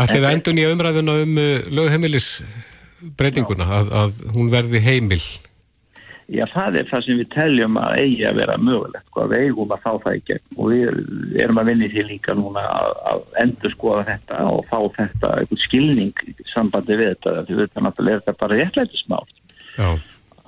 [0.00, 5.22] Að endur nýja umræðuna um uh, lögheimilisbreytinguna, að, að hún verði heimil?
[6.30, 9.46] Já, það er það sem við teljum að eigi að vera mögulegt, hvað sko, við
[9.48, 12.92] eigum að fá það í gegn og við erum að vinni því líka núna að,
[13.10, 16.22] að endur skoða þetta og fá þetta eitthvað skilning
[16.52, 19.26] sambandi við þetta, því við erum þetta bara réttlætismál.
[19.74, 19.90] Já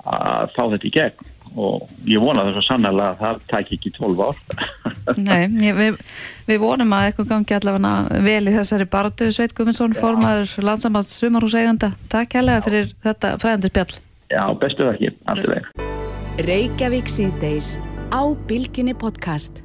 [0.03, 1.29] að fá þetta í gegn.
[1.53, 4.39] Og ég vona þess að sannlega að það tæk ekki 12 ár.
[5.27, 5.99] Nei, ég, við,
[6.47, 11.53] við vonum að eitthvað gangi allavega vel í þessari barðu Sveit Guðmundsson, formaður landsamans Sumarhús
[11.59, 13.99] eiganda, takk helga fyrir þetta fræðandi spjall.
[14.33, 15.91] Já, bestu það ekki, alltaf veg
[16.47, 17.75] Reykjavík síðdeis
[18.09, 19.61] á Bilginni podcast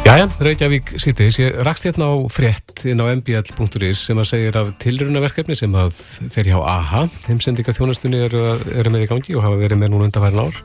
[0.00, 4.70] Jæja, Reykjavík sýtis, ég rakst hérna á frétt inn á mbl.is sem að segja af
[4.80, 5.92] tilrunaverkefni sem að
[6.32, 8.40] þeir hjá AHA, heimsendika þjónastunni eru,
[8.80, 10.62] eru með í gangi og hafa verið með núna undanfærin ár.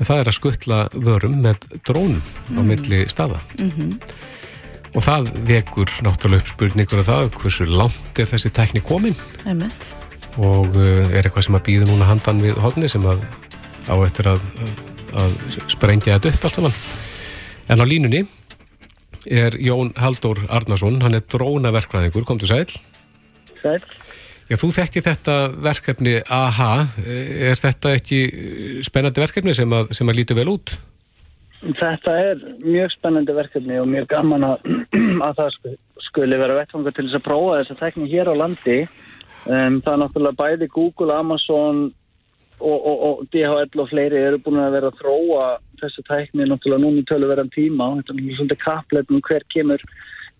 [0.00, 2.58] En það er að skuttla vörum með drónum mm.
[2.58, 3.38] á milli staða.
[3.60, 3.92] Mm -hmm.
[4.98, 9.14] Og það vekur náttúrulega upp spurningur af það, hversu langt er þessi tækni komin?
[9.46, 9.94] Emmett.
[10.36, 13.22] Og uh, er eitthvað sem að býða núna handan við hodni sem að
[13.86, 14.42] á eftir að,
[15.14, 15.38] að
[15.70, 16.76] sprengja þetta upp allt saman.
[17.70, 18.26] En á línunni
[19.26, 22.78] er Jón Haldur Arnason, hann er drónaverkvæðingur, kom til sæl.
[23.60, 23.82] Sæl.
[24.50, 26.70] Já, þú þekkti þetta verkefni AHA,
[27.50, 28.22] er þetta ekki
[28.82, 30.72] spennandi verkefni sem að, sem að líti vel út?
[31.60, 34.66] Þetta er mjög spennandi verkefni og mjög gaman að,
[35.28, 35.56] að það
[36.08, 38.78] skuli vera vettfanga til þess að prófa þess að tekna hér á landi.
[39.44, 41.82] Um, það er náttúrulega bæði Google, Amazon
[42.58, 45.44] og, og, og DHL og fleiri eru búin að vera að þróa
[45.82, 49.82] þessu tækni náttúrulega núni töluverðan tíma og þetta er svona kappleitnum hver kemur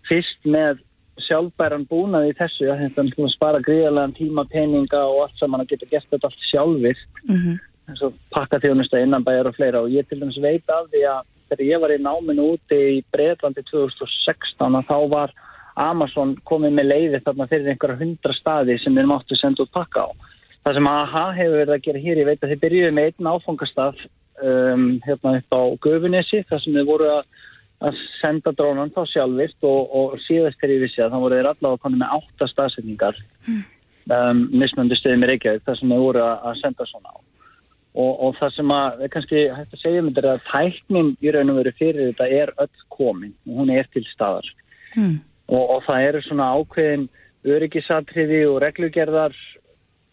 [0.08, 0.80] fyrst með
[1.26, 5.90] sjálfbæran búnaði í þessu að þetta spara gríðarlegan tíma, peninga og allt saman að geta
[5.90, 7.58] gert þetta allt sjálfur mm -hmm.
[7.88, 11.22] eins og pakka þjónusta innanbæjar og fleira og ég til dæmis veit af því að
[11.50, 15.32] þegar ég var í náminu úti í Breitlandi 2016 að þá var
[15.76, 20.06] Amazon komið með leiði þarna fyrir einhverja hundra staði sem við máttu senda út pakka
[20.06, 20.08] á.
[20.64, 23.30] Það sem AHA hefur verið að gera hér, ég veit að þið byrjuði með einn
[23.32, 24.02] áfangastaf
[24.42, 27.24] um, hérna upp á Guðunessi þar sem þið voru að,
[27.88, 31.50] að senda drónan þá sjálfvirt og, og síðast þegar ég vissi að þá voru þeir
[31.52, 33.64] allavega konið með átta staðsetningar mm.
[34.16, 37.18] um, mismöndu stöðum í Reykjavík þar sem þið voru að, að senda svona á
[37.98, 41.32] og, og það sem að kannski hægt að segja um þetta er að tæknin í
[41.34, 44.46] raun og veru fyrir þetta er öll komin og hún er til staðar
[44.94, 45.16] mm.
[45.50, 47.08] og, og það eru svona ákveðin
[47.50, 49.36] öryggisatriði og reglugerðar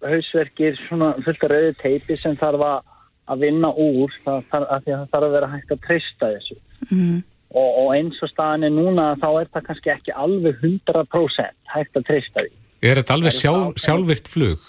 [0.07, 2.93] hausverkir svona fullt af rauði teipi sem þarf að
[3.27, 6.57] að vinna úr það, það, það þarf að vera hægt að treysta þessu
[6.89, 7.19] mm.
[7.51, 11.99] og, og eins og staðin er núna þá er það kannski ekki alveg 100% hægt
[11.99, 12.55] að treysta því
[12.87, 14.65] Er þetta alveg sjálf, sjálfvirt flug?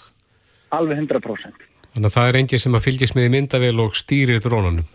[0.73, 4.41] Alveg 100% Þannig að það er engið sem að fylgjast með í myndavel og stýrir
[4.43, 4.87] drónunum?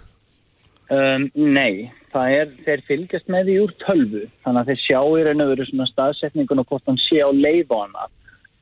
[0.94, 5.22] Um, nei, það er þeir fylgjast með því úr tölvu þannig að þeir sjá í
[5.27, 8.09] raun og veru svona staðsetningun og hvort hann sé á leið á hana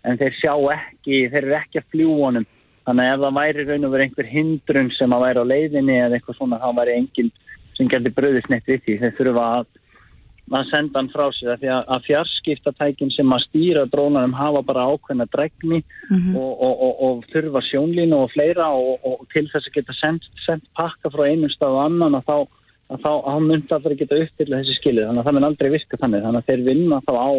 [0.06, 2.46] en þeir sjá ekki, þeir eru ekki að fljú honum
[2.86, 5.98] Þannig að ef það væri raun og verið einhver hindrun sem að væri á leiðinni
[6.00, 7.30] eða eitthvað svona, þá væri enginn
[7.76, 8.96] sem gerði bröðist neitt við því.
[9.02, 9.68] Þeir þurfa að,
[10.52, 14.86] að senda hann frá sig því að, að fjarskiptatækin sem að stýra drónanum hafa bara
[14.90, 16.40] ákveðna dregni mm -hmm.
[16.40, 20.66] og, og, og, og þurfa sjónlínu og fleira og til þess að geta sendt, sendt
[20.78, 22.36] pakka frá einum stað og annan og þá,
[22.90, 26.00] að þá, þá myndi allir geta uppfylla þessi skilið, þannig að það mun aldrei virka
[26.02, 27.30] þannig, þannig að þeir vinna þá á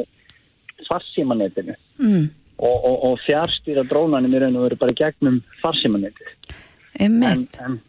[0.87, 2.25] farsímanetinu mm.
[2.57, 5.41] Og, og, og fjárstýra drónanum í raun og veru bara gegnum
[6.99, 7.57] Einmitt.
[7.65, 7.79] en,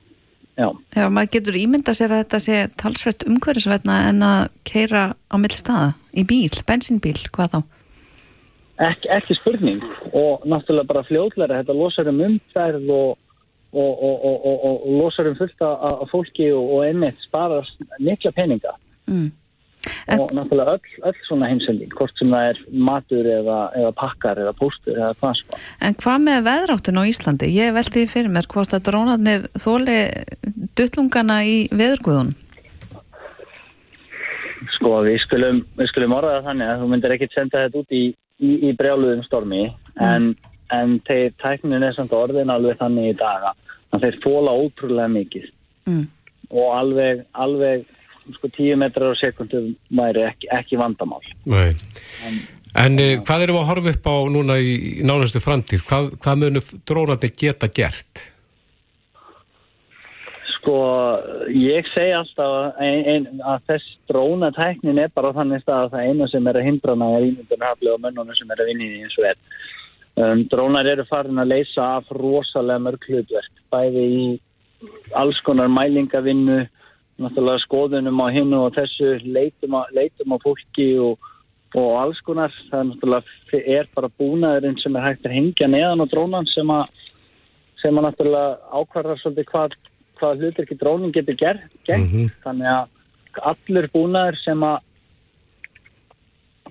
[0.56, 5.36] já, Já, maður getur ímynda sér að þetta sé talsvert umhverfisvetna en að keira á
[5.36, 7.60] mill staða í bíl, bensínbíl, hvað þá?
[8.82, 13.20] ekki, ekki spurning og náttúrulega bara fljóðlega þetta losar um umferð og,
[13.74, 17.68] og, og, og, og, losar um fullt af fólki og, og einmitt sparar
[18.00, 18.74] mikla peninga
[19.04, 19.32] Mm.
[20.08, 24.40] En- og náttúrulega öll, öll svona heimsending hvort sem það er matur eða, eða pakkar
[24.44, 27.50] eða póstur eða hvað sko En hvað með veðráttun á Íslandi?
[27.52, 29.98] Ég velti því fyrir mér hvort að drónarnir þóli
[30.78, 32.32] duttlungana í veðurguðun.
[34.78, 37.94] sko við skulum, við skulum orða það þannig að þú myndir ekkit senda þetta út
[37.94, 38.02] í,
[38.40, 39.62] í, í brjáluðum stormi
[40.02, 40.30] en,
[40.74, 43.52] en þeir tæknin er samt orðin alveg þannig í daga
[43.94, 45.50] að þeir fóla ótrúlega mikið
[45.84, 46.06] Mm.
[46.48, 47.82] og alveg, alveg
[48.38, 51.72] sko 10 metrar á sekundu væri ekki, ekki vandamál Nei.
[52.74, 55.84] En uh, hvað erum við að horfa upp á núna í, í nánustu framtíð?
[55.88, 58.30] Hvað, hvað munum drónarnir geta gert?
[60.64, 60.76] sko
[61.52, 66.28] ég segi alltaf ein, ein, að þess drónatæknin er bara þannig stað að það eina
[66.32, 69.28] sem er að hindra hana er ímyndunarhafli og mönnunum sem er að því eins og
[69.28, 69.38] er
[70.24, 74.26] um, drónar eru farin að leysa af rosalega mörg hlutverk bæði í
[75.20, 76.62] alls konar mælingavinnu
[77.20, 81.30] náttúrulega skoðunum á hinnu og þessu leitum á, leitum á fólki og,
[81.78, 86.02] og alls konar það er náttúrulega er bara búnaðurinn sem er hægt að hengja neðan
[86.02, 86.88] á drónan sem að
[87.82, 89.76] sem að náttúrulega ákvarðar svolítið hvað,
[90.18, 92.08] hvað hlutverki drónin getur gert, gert.
[92.08, 92.32] Mhm.
[92.42, 94.78] þannig að allur búnaður sem að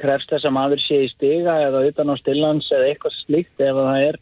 [0.01, 3.77] krefst þess að maður sé í stiga eða utan á stillans eða eitthvað slíkt ef
[3.77, 4.19] það er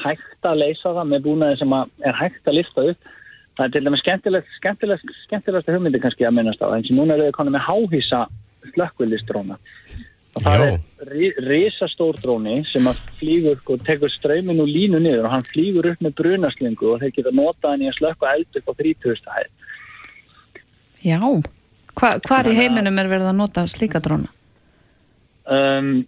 [0.00, 3.10] hægt að leysa það með búnaði sem er hægt að lifta upp
[3.58, 7.16] það er til dæmis skemmtilegt skemmtilegt, skemmtilegsta hugmyndi kannski að minnast á eins og núna
[7.16, 8.22] eru við konum með háhísa
[8.74, 9.58] slökkvildistróna
[10.30, 10.66] og það Já.
[10.70, 15.48] er ri, risastór dróni sem að flýgur og tekur ströymin og línu niður og hann
[15.48, 18.72] flýgur upp með brunaslingu og þeir geta notað hann í að slökka eld upp á
[18.78, 19.34] 30.
[19.34, 19.50] hæð
[21.00, 21.18] Já.
[21.96, 24.30] Hva, hvar í heiminum er verið að nota slíka dróna?
[25.50, 26.04] Um,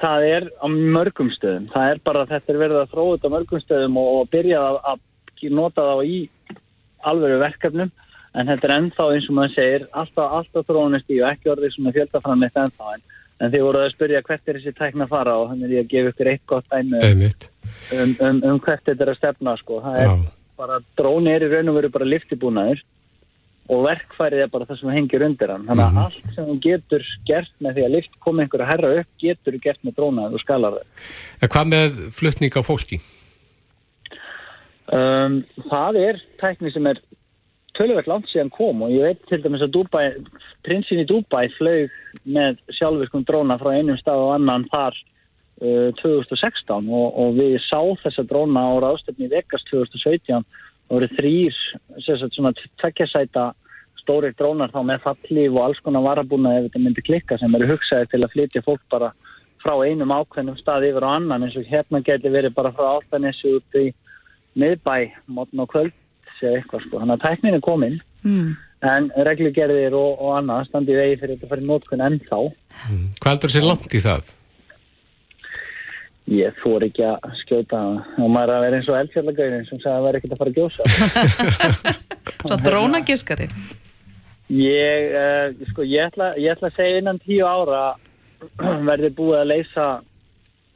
[0.00, 1.68] það er á mörgum stöðum.
[1.72, 4.30] Það er bara að þetta er verið að þróa þetta á mörgum stöðum og, og
[4.32, 6.18] byrja að, að nota það í
[7.06, 7.92] alvöru verkefnum
[8.34, 11.74] en þetta er ennþá eins og maður segir alltaf, alltaf þróunist í og ekki orðið
[11.74, 13.06] svona fjöldaframleitt ennþá en,
[13.38, 15.86] en þið voruð að spyrja hvert er þessi tækna að fara og þannig er ég
[15.86, 17.48] að gefa ykkur eitt gott dæmi Einmitt.
[17.96, 19.80] um, um, um hvert þetta er að stefna sko.
[19.86, 20.14] það er Já.
[20.60, 22.84] bara, dróni er í raun og veru bara liftibúnaður
[23.68, 27.02] og verkfærið er bara það sem hengir undir hann þannig að allt sem þú getur
[27.28, 30.40] gert með því að lift koma einhver að herra upp getur gert með dróna og
[30.40, 31.08] skalar það
[31.44, 33.00] En hvað með flutning á fólki?
[34.94, 37.00] Um, það er tækni sem er
[37.78, 40.06] töluvert langt síðan kom og ég veit til dæmis að Dubai,
[40.66, 41.92] prinsin í Dubai flög
[42.24, 44.96] með sjálfvirkum dróna frá einum stað og annan þar
[45.62, 51.56] uh, 2016 og, og við sá þessa dróna á ráðstöfni Vegas 2017 og voru þrýr
[52.00, 53.50] svona tveggjasæta
[54.00, 57.68] stórir drónar þá með fallíf og alls konar varabúna ef þetta myndi klikka sem eru
[57.74, 59.12] hugsaði til að flytja fólk bara
[59.62, 63.52] frá einum ákveðnum stað yfir á annan eins og hérna geti verið bara frá Áltanessi
[63.58, 63.90] út í
[64.58, 64.94] miðbæ,
[65.36, 65.92] mótn og kvöld
[66.42, 68.56] eða eitthvað sko, þannig að tæknin er komin Mm.
[68.82, 72.38] en reglugerðir og, og annað standi vegi fyrir þetta að fara í nótkun ennþá
[73.22, 74.32] Hvað heldur sér langt í það?
[76.28, 77.78] ég fór ekki að skjóta
[78.20, 80.40] og maður er að vera eins og eldfjallagaurin sem sagði að það væri ekkert að
[80.42, 80.82] fara að gjósa
[82.48, 83.46] Svo drónagiskari.
[84.58, 87.84] ég, uh, sko, ég ætla, ég ætla að segja innan tíu ára
[88.90, 89.86] verði búið að leysa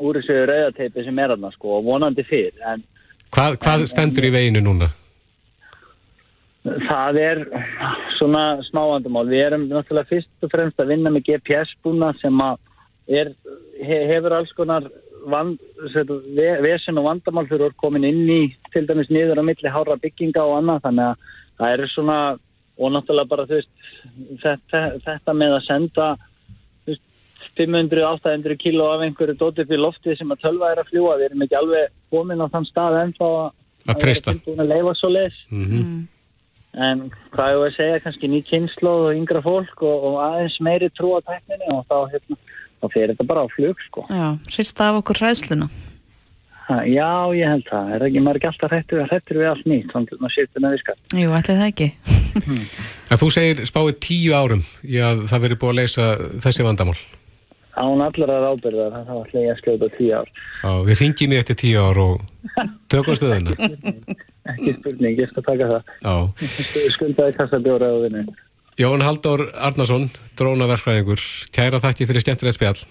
[0.02, 2.86] úr þessu rauðateipi sem er aðna sko, og vonandi fyrr en
[3.32, 4.90] Hvað, hvað stendur í veginu núna?
[6.62, 7.38] Það er
[8.18, 9.24] svona smáandumál.
[9.30, 13.32] Við erum náttúrulega fyrst og fremst að vinna með GPS-búna sem er,
[13.80, 14.86] he, hefur alls konar
[15.32, 15.56] van,
[16.36, 18.42] ve, vesen og vandamál fyrir að komin inn í
[18.74, 22.18] til dæmis niður á milli hára bygginga og annað þannig að það er svona
[22.78, 23.72] og náttúrulega bara þú veist
[24.42, 26.08] þetta, þetta með að senda
[27.58, 31.28] 500-800 kíló af einhverju dóti upp í loftið sem að tölva er að fljúa við
[31.30, 33.30] erum ekki alveg komin á þann stað ennþá
[33.82, 34.32] Að treysta.
[34.54, 36.08] að leifa svo leis Mm
[36.72, 40.54] En hvað ég var að segja, kannski ný kynnslóð og yngra fólk og, og aðeins
[40.64, 42.36] meiri trú á tækninni og þá, hérna,
[42.80, 44.04] þá fyrir þetta bara á flug, sko.
[44.08, 45.68] Já, hrista af okkur ræðsluna.
[46.70, 47.92] Ha, já, ég held það.
[47.92, 50.76] Er ekki, er ekki alltaf hrættur, hrættur við allt nýtt, þannig að maður sýttur með
[50.78, 51.00] viskar.
[51.20, 51.90] Jú, ætli það ekki.
[53.12, 56.06] En þú segir spáið tíu árum í að það veri búið að leysa
[56.40, 56.96] þessi vandamál.
[57.72, 60.28] Án allar að ábyrða, þá ætla ég að skjóta tíu ár.
[60.60, 62.24] Já, við ringjum í eftir tíu ár og
[62.92, 63.54] tökum stöðuna.
[64.52, 65.92] ekki spurning, ég skal taka það.
[66.04, 66.14] Já.
[66.96, 68.26] Skuldaði kassa bjóra á vinnu.
[68.80, 70.08] Jón Halldór Arnason,
[70.40, 72.84] drónaverkfræðingur, kæra þakki fyrir skemmtilegt spjall.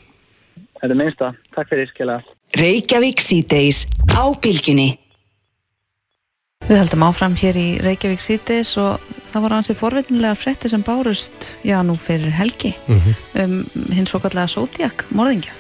[0.82, 1.32] Þetta er minnsta.
[1.56, 2.18] Takk fyrir, skilja.
[2.58, 4.90] Reykjavík síðdeis á bylgjunni.
[6.68, 9.02] Við höldum áfram hér í Reykjavík síðdeis og
[9.32, 13.58] það var hansi forvitnilega frétti sem bárust, já nú fyrir helgi, um
[13.92, 15.56] hins svokallega Zodiac, morðingja.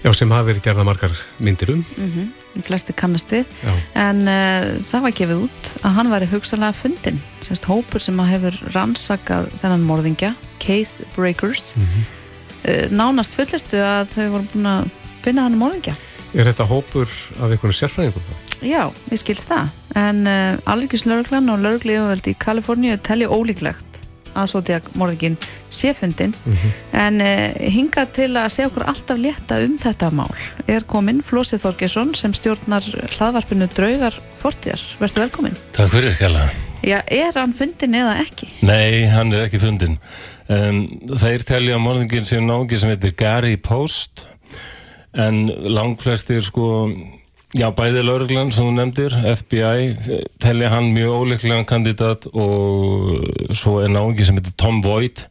[0.00, 1.82] Já, sem hafi verið gerða margar myndir um.
[1.96, 2.30] Mm
[2.66, 3.46] Flesti kannast við.
[3.62, 3.70] Já.
[3.94, 7.20] En uh, það var gefið út að hann væri hugsalega fundin.
[7.46, 11.76] Sérst hópur sem hefur rannsakað þennan morðingja, Case Breakers.
[11.78, 14.90] uh, nánast fullirtu að þau voru búin að
[15.22, 15.94] finna hann morðingja.
[16.34, 17.06] Er þetta hópur
[17.38, 18.34] af einhvern sérfræðingum þá?
[18.60, 19.70] Já, ég skilst það.
[19.98, 21.24] En uh, alvegis og
[21.64, 23.86] lögregli yfirveldi í Kaliforníu telli ólíklegt
[24.36, 25.36] að Zodiac morðingin
[25.72, 26.34] sé fundin.
[26.92, 30.30] En uh, hingað til að segja okkur alltaf létta um þetta mál
[30.68, 32.84] er kominn Flósi Þorgesson sem stjórnar
[33.16, 34.82] hlaðvarpinu Draugar Fortíðar.
[35.00, 35.56] Verður velkominn.
[35.76, 36.48] Takk fyrir, Kjalla.
[36.80, 38.48] Já, er hann fundin eða ekki?
[38.64, 39.98] Nei, hann er ekki fundin.
[40.50, 40.86] Um,
[41.20, 44.26] þeir telja morðingin sem nági sem heitir Gary Post
[45.12, 46.86] en langflestir sko
[47.56, 49.88] já, bæði lauruglan sem þú nefndir FBI,
[50.42, 55.26] telja hann mjög óleiklegan kandidat og svo er nági sem heitir Tom Voigt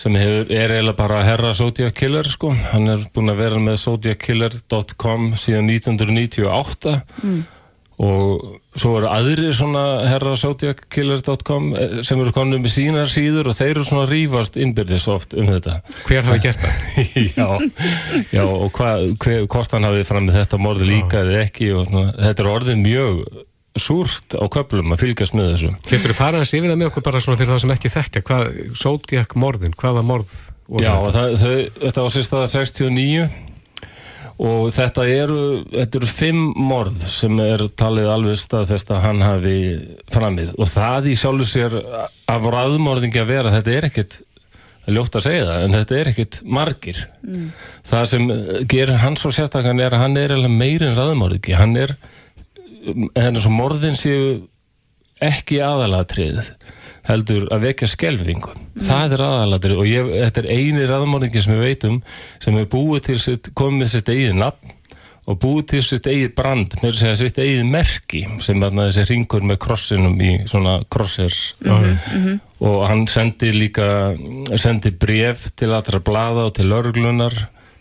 [0.00, 3.80] sem hefur, er eiginlega bara herra Zodiac Killer sko, hann er búin að vera með
[3.84, 6.94] zodiackiller.com síðan 1998
[8.00, 13.58] og svo eru aðrir svona herra zodiackiller.com eh, sem eru konum með sínar síður og
[13.58, 16.80] þeir eru svona rífast innbyrðis oft um þetta Hver hafi gert það?
[17.36, 17.48] já,
[18.32, 21.90] já og hva, hver, hvort hann hafið fram með þetta morði líka eða ekki og
[21.90, 23.20] svona, þetta er orðið mjög
[23.80, 27.20] súrt á köflum að fylgjast með þessu Getur þú farið að það með okkur bara
[27.22, 28.24] svona fyrir það sem ekki þekkja?
[28.30, 28.48] Hvað,
[28.80, 30.32] Zodiac morðin, hvaða morð?
[30.80, 33.49] Já, það, þau, þetta var sérst aða 69
[34.40, 39.58] og þetta eru, þetta eru fimm morð sem er talið alveg staðfest að hann hafi
[40.12, 40.54] framið.
[40.56, 44.20] Og það í sjálfu sér af raðmorðingi að vera, þetta er ekkit
[44.90, 47.02] ljótt að segja það, en þetta er ekkit margir.
[47.86, 48.30] Það sem
[48.72, 51.94] gerir hann svo sérstakann er að hann er eiginlega meiri en raðmorðingi, hann er
[52.88, 54.40] en eins og morðin séu
[55.20, 56.40] ekki aðalatrið
[57.08, 58.52] heldur að vekja skelfingu.
[58.80, 62.02] Það er aðalatrið og ég, þetta er eini raðmorðingi sem við veitum
[62.42, 64.76] sem er búið til sitt, komið með sitt eigið nafn
[65.30, 69.06] og búið til sitt eigið brand með að segja sitt eigið merki sem er þessi
[69.10, 71.40] ringur með krossinum í svona crossers.
[72.60, 74.12] Og hann sendi líka
[74.60, 77.36] sendi bref til allra blaða og til örglunar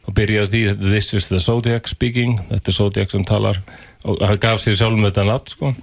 [0.08, 2.40] og byrjaði því this is the Zodiac speaking.
[2.50, 3.62] Þetta er Zodiac sem talar
[4.08, 5.74] og hann gaf sér sjálfum þetta nafn sko.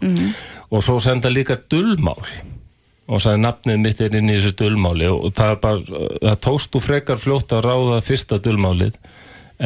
[0.71, 2.23] og svo senda líka dullmál
[3.07, 6.85] og sagði nafnið mitt er inn í þessu dullmáli og það, bara, það tókst úr
[6.87, 8.97] frekar fljótt að ráða fyrsta dullmálið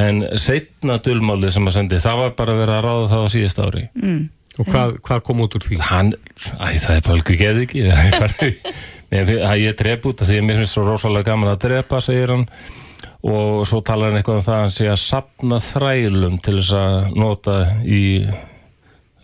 [0.01, 3.29] en setna dullmálið sem að sendi það var bara að vera að ráða það á
[3.35, 3.87] síðast ári.
[4.61, 5.79] Og hvað, hvað kom út úr því?
[5.89, 6.13] hann,
[6.59, 7.83] æ, það er bara ekki geð ekki?
[9.11, 12.01] Það er ég drep út af því að mér finnst svo rosalega gaman að drepa
[12.05, 12.45] segir hann.
[13.27, 16.77] Og svo talar hann eitthvað um það að hann sé að sapna þrælum til þess
[16.77, 18.03] að nota í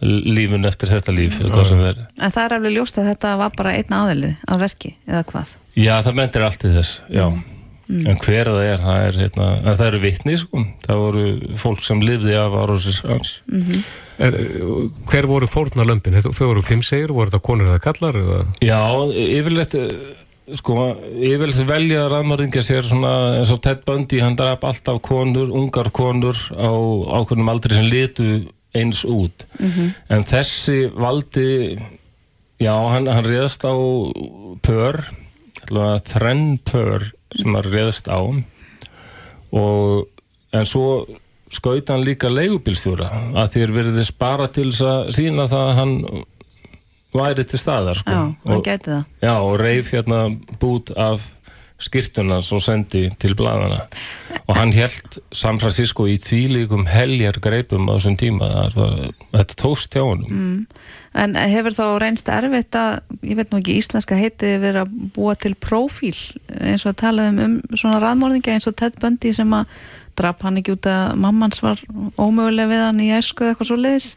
[0.05, 2.01] lífun eftir þetta líf það er.
[2.21, 5.53] En það er alveg ljóst að þetta var bara einn aðeili að verki, eða hvað?
[5.77, 7.27] Já, það mentir allt í þess, já.
[7.87, 10.63] En hver það er, það er, hérna, en það eru vitni, sko.
[10.83, 11.25] Það voru
[11.63, 13.37] fólk sem lifði af árósis hans.
[14.19, 14.37] Er,
[15.07, 16.19] hver voru fórnarlömpin?
[16.25, 18.19] Þau voru fimm segir, voru þetta konur eða kallar?
[18.19, 18.41] Eða?
[18.65, 18.81] Já,
[19.37, 19.93] yfirleitt eh,
[20.59, 25.93] sko, yfirleitt velja raðmörðingja sér svona eins og Ted Bundy hann draf alltaf konur, ungar
[25.95, 26.71] konur á
[27.21, 28.29] ákveðnum aldri sem litu
[28.77, 29.47] eins út.
[30.09, 31.77] En þessi valdi
[32.63, 33.75] já, hann, hann réðst á
[34.65, 35.03] pör
[36.07, 38.21] þrenn pör sem hann réðst á.
[39.57, 40.09] Og
[40.53, 41.07] en svo
[41.53, 45.95] skaut hann líka leigubílstjóra að þér verðist bara til þess að sína það að hann
[47.17, 48.13] væri til staðar sko.
[48.13, 48.23] Já,
[48.57, 48.67] og,
[49.23, 50.27] já, og reif hérna
[50.61, 51.31] bút af
[51.83, 53.83] skýrtunans og sendi til bladana
[54.47, 60.07] og hann held San Francisco í tvílíkum heljar greipum á þessum tíma þetta tókst hjá
[60.07, 60.65] honum
[61.17, 65.37] En hefur þá reynst erfitt að, ég veit nú ekki, íslenska heitið verið að búa
[65.41, 66.17] til prófíl
[66.61, 69.71] eins og að tala um, um svona raðmórðingja eins og Ted Bundy sem að
[70.17, 71.81] drap hann ekki út að mammans var
[72.21, 74.11] ómögulega við hann í æsku eða eitthvað svo leiðis.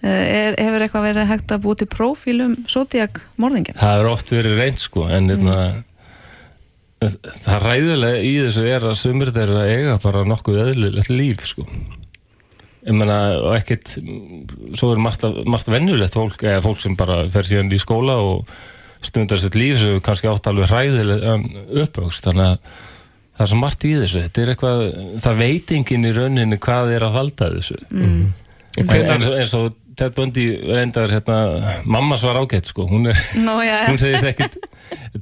[0.00, 3.74] Er, hefur eitthvað verið hægt að búa til prófíl um Zodiac morðingja?
[3.76, 5.50] það er oft verið reynd sko en mm.
[7.00, 11.64] Það ræðilega í þessu er að sumir þeirra eiga bara nokkuð eðlilegt líf sko.
[12.80, 13.94] Ég menna og ekkert
[14.76, 18.52] svo er margt, margt venjulegt fólk eða fólk sem bara fer síðan í skóla og
[19.04, 21.34] stundar sitt líf sem kannski átt alveg hræðilega
[21.84, 22.24] uppvöxt.
[22.28, 22.78] Þannig að
[23.36, 24.22] það er svo margt í þessu.
[24.26, 24.84] Þetta er eitthvað,
[25.24, 27.80] það veit enginn í rauninni hvað er að valda þessu.
[27.96, 31.38] En en, eins, og- eins og Ted Bundy reyndar hérna,
[31.84, 34.60] mamma svar ágætt sko, hún, er, Nú, já, hún segist ekkit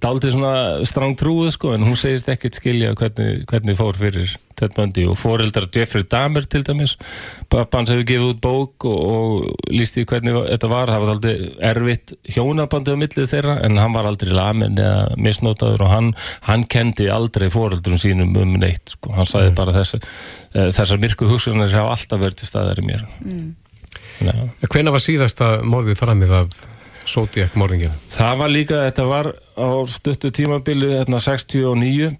[0.02, 0.52] daldið svona
[0.88, 5.14] stráng trúið sko en hún segist ekkit skilja hvernig, hvernig fór fyrir Ted Bundy og
[5.18, 6.96] fóreldrar Jeffrey Dahmer til dæmis.
[7.50, 11.12] Pappa hans hefur gefið út bók og, og líst í hvernig þetta var það var
[11.14, 11.34] aldrei
[11.70, 16.10] erfitt hjónabandið á millið þeirra en hann var aldrei lamin eða misnotaður og hann,
[16.48, 19.14] hann kendi aldrei fóreldrum sínum um neitt sko.
[19.14, 20.02] hann sagði bara þessi,
[20.54, 23.06] eh, þessar myrku hugsunar hafa alltaf verið til staðar í mér.
[23.22, 23.48] Mm.
[24.18, 26.58] Hvena var síðasta morðið framið af
[27.08, 27.94] Zodiac morðinginu?
[28.12, 32.12] Það var líka, þetta var á stuttu tímabili, hérna 69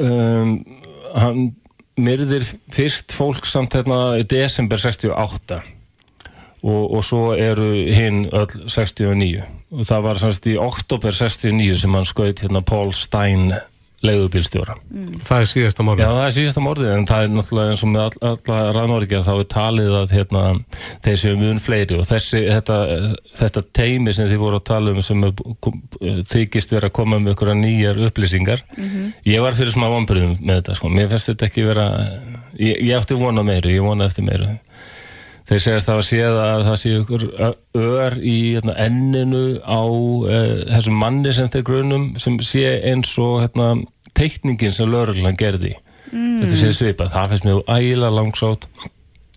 [0.00, 0.58] um,
[1.16, 1.40] hann
[1.96, 5.60] myrðir fyrst fólk samt hérna í desember 68
[6.66, 11.96] og, og svo eru hinn öll 69 og það var semst í oktober 69 sem
[11.96, 13.50] hann skaut hérna Paul Stein
[14.04, 14.76] leiðubílstjóra.
[15.24, 16.04] Það er síðasta morðið?
[16.04, 19.22] Já, það er síðasta morðið, en það er náttúrulega eins og með all, alla rannvorkja
[19.24, 20.42] þá er talið að hérna,
[21.06, 22.78] þeir séu mjög fleiri og þessi, þetta,
[23.40, 25.24] þetta teimi sem þið voru að tala um sem
[26.32, 28.64] þykist vera að koma með ykkur nýjar upplýsingar
[29.26, 30.92] ég var fyrir smá vambriðum með þetta sko.
[30.92, 31.88] mér finnst þetta ekki vera
[32.60, 34.50] ég, ég átti vona meiru, ég vona eftir meiru
[35.46, 37.24] þeir segast það að séð að það sé ykkur
[37.82, 43.40] ör í hérna, enninu á uh, þessum manni sem þeir grunum sem sé eins og
[43.44, 43.70] hérna,
[44.16, 45.76] teikningin sem lögreglan gerði.
[46.12, 46.42] Mm.
[46.42, 48.68] þetta sé svipað, það finnst mjög ægilega langsótt.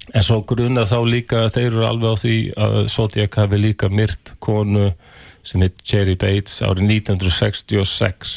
[0.10, 4.34] En svo gruna þá líka þeir eru alveg á því að Zodiac hafi líka myrt
[4.41, 4.88] konu
[5.45, 8.34] sem heit Cherry Bates árið 1966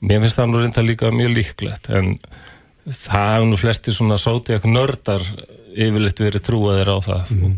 [0.00, 2.14] mér finnst það nú reynda líka mjög líklegt en
[2.86, 5.24] það hefur nú flestir svona Zodiac nördar
[5.74, 7.34] yfirleitt verið trúaðir á það.
[7.36, 7.54] En,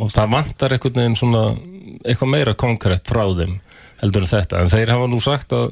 [0.00, 1.44] og það vantar einhvern veginn svona
[2.06, 3.58] eitthvað meira konkrétt frá þeim
[4.02, 5.70] heldur en þetta, en þeir hafa nú sagt að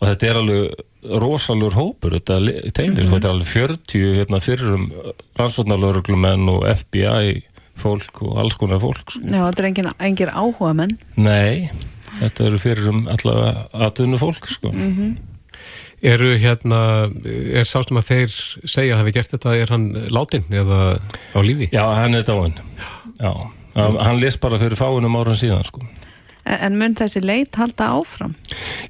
[0.00, 2.38] og þetta er alveg rosalur hópur þetta
[2.76, 4.86] teimir, þetta er alveg 40 hérna, fyrrum
[5.38, 7.42] rannsóknarlauruglumenn og FBI
[7.80, 9.22] fólk og alls konar fólk sko.
[9.26, 11.68] Já, þetta er engin, engin áhuga menn Nei,
[12.20, 14.72] þetta eru fyrrum allavega atvinnu fólk sko.
[16.04, 16.78] Eru hérna,
[17.24, 18.32] er sástum að þeir
[18.68, 20.80] segja að hafi gert þetta, er hann látin eða
[21.32, 21.70] á lífi?
[21.72, 22.58] Já, hann er dáinn
[23.20, 23.30] Já,
[23.78, 25.84] hann, hann les bara fyrir fáinum ára síðan sko.
[26.44, 28.34] En mun þessi leit halda áfram?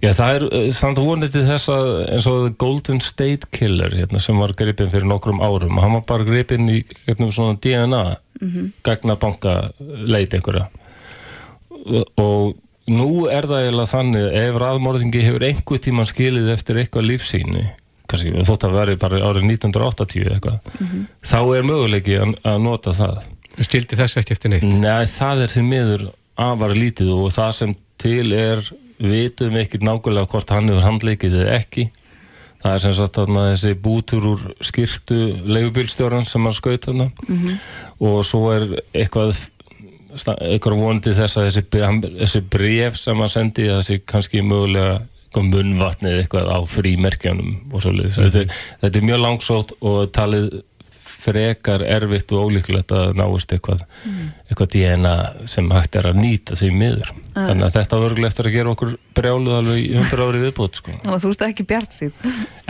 [0.02, 4.22] Já, það er eh, samt vonið til þess að eins og Golden State Killer hérna,
[4.22, 8.02] sem var gripinn fyrir nokkrum árum og hann var bara gripinn í hérna, svona DNA
[8.84, 10.66] gagna banka leit einhverja
[11.70, 12.56] og, og
[12.90, 17.64] nú er það eiginlega þannig að ef raðmörðingi hefur einhver tíman skilið eftir eitthvað lífsýni
[18.10, 20.76] kannski þótt að veri bara árið 1980 eitthvað
[21.24, 23.22] þá er möguleiki að, að nota það.
[23.64, 24.66] Skildi þessi ekki eftir neitt?
[24.66, 26.06] Nei, það er því miður
[26.44, 28.62] afar lítið og það sem til er
[28.98, 31.86] vitum ekkert nákvæmlega hvort hann hefur handleikið eða ekki.
[32.64, 37.10] Það er sem sagt þarna þessi bútur úr skýrtu leigubílstjóran sem hann skaut þarna.
[38.00, 39.36] Og svo er eitthvað
[40.14, 41.64] eitthvað vonandi þess að þessi,
[42.20, 47.90] þessi bref sem hann sendi þessi kannski mögulega eitthvað munnvatnið eitthvað á frímerkjanum og svo
[47.96, 50.60] leiðis þetta, er- þetta er mjög langsótt og talið
[51.24, 53.84] frekar erfitt og ólíklegt að náist eitthvað,
[54.48, 55.14] eitthvað DNA
[55.50, 58.96] sem hægt er að nýta því miður þannig að þetta var eftir að gera okkur
[59.16, 60.96] brjáluð alveg í 100 ári viðbútt sko.
[61.02, 62.26] Að þú ert ekki bjart síð.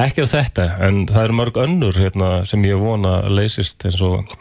[0.07, 4.01] ekki á þetta, en það eru mörg önnur hérna, sem ég vona að leysist eins
[4.05, 4.37] og,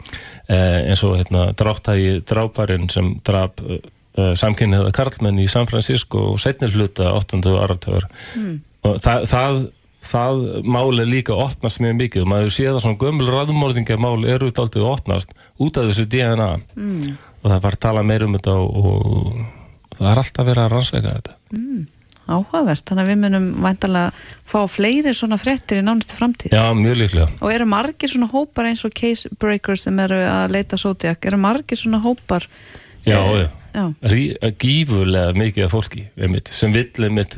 [0.48, 6.74] eh, og hérna, dráttægi dráparinn sem drap uh, samkynniða karlmenn í San Francisco og setnir
[6.74, 7.42] hluta 8.
[7.64, 8.06] áratöður
[8.84, 9.64] og það, það
[10.04, 12.26] það mál er líka opnast mjög mikið.
[12.26, 17.16] Og maður séð að svona gömul raðmórðingamál eru daldið opnast út af þessu DNA mm.
[17.42, 20.72] og það var að tala meir um þetta og, og það er alltaf verið að
[20.76, 21.36] rannsveika þetta.
[22.24, 24.12] Áhugavert, þannig að við munum væntalega
[24.48, 26.54] fá fleiri svona fréttir í nánustu framtíð.
[26.56, 27.26] Já, mjög líklega.
[27.44, 31.42] Og eru margir svona hópar eins og case breakers sem eru að leita Zodiac, eru
[31.42, 32.48] margir svona hópar
[33.04, 33.94] Já, Eh, já, já.
[34.02, 37.36] Rí- gífurlega mikið af fólki einmitt, sem vill einmitt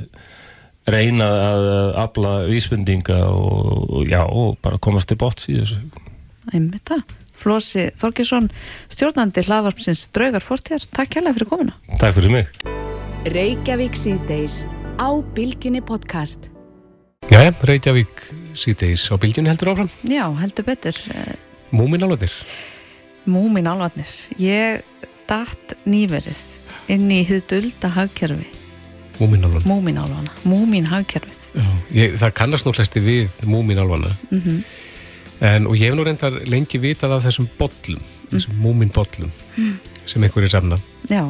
[0.86, 1.68] reyna að
[2.04, 5.80] afla vísbendinga og, og já, og bara komast til botts í þessu
[6.54, 7.04] einmitt það.
[7.36, 8.46] Flósi Þorgesson,
[8.88, 11.74] stjórnandi hlaðvarpsins Draugar Fortjar, takk hérlega fyrir komuna.
[12.00, 12.52] Takk fyrir mig
[13.26, 14.62] Reykjavík síðdeis
[14.96, 16.48] á Bilginni podcast.
[17.26, 18.22] Jæja, Reykjavík
[18.56, 19.90] síðdeis á bylgjunni heldur áfram.
[20.06, 20.96] Já, heldur betur.
[21.12, 21.34] Eh,
[21.74, 22.32] Múminálóðir.
[23.26, 24.06] Múmin álvarnir.
[24.38, 24.86] Ég
[25.26, 26.38] datt nýverið
[26.94, 28.46] inn í hið dulda hagkerfi.
[29.20, 29.66] Múminálóðin.
[29.68, 30.32] Múmin álvana.
[30.44, 31.46] Múmin hagkerfið.
[31.96, 34.12] Ég, það kannast nú flesti við múminálvana.
[34.30, 34.60] Mhm.
[35.44, 38.00] En, og ég hef nú reyndar lengi vitað af þessum bollum,
[38.30, 39.32] þessum múminbollum
[40.08, 40.78] sem einhverju samna.
[41.10, 41.26] Já.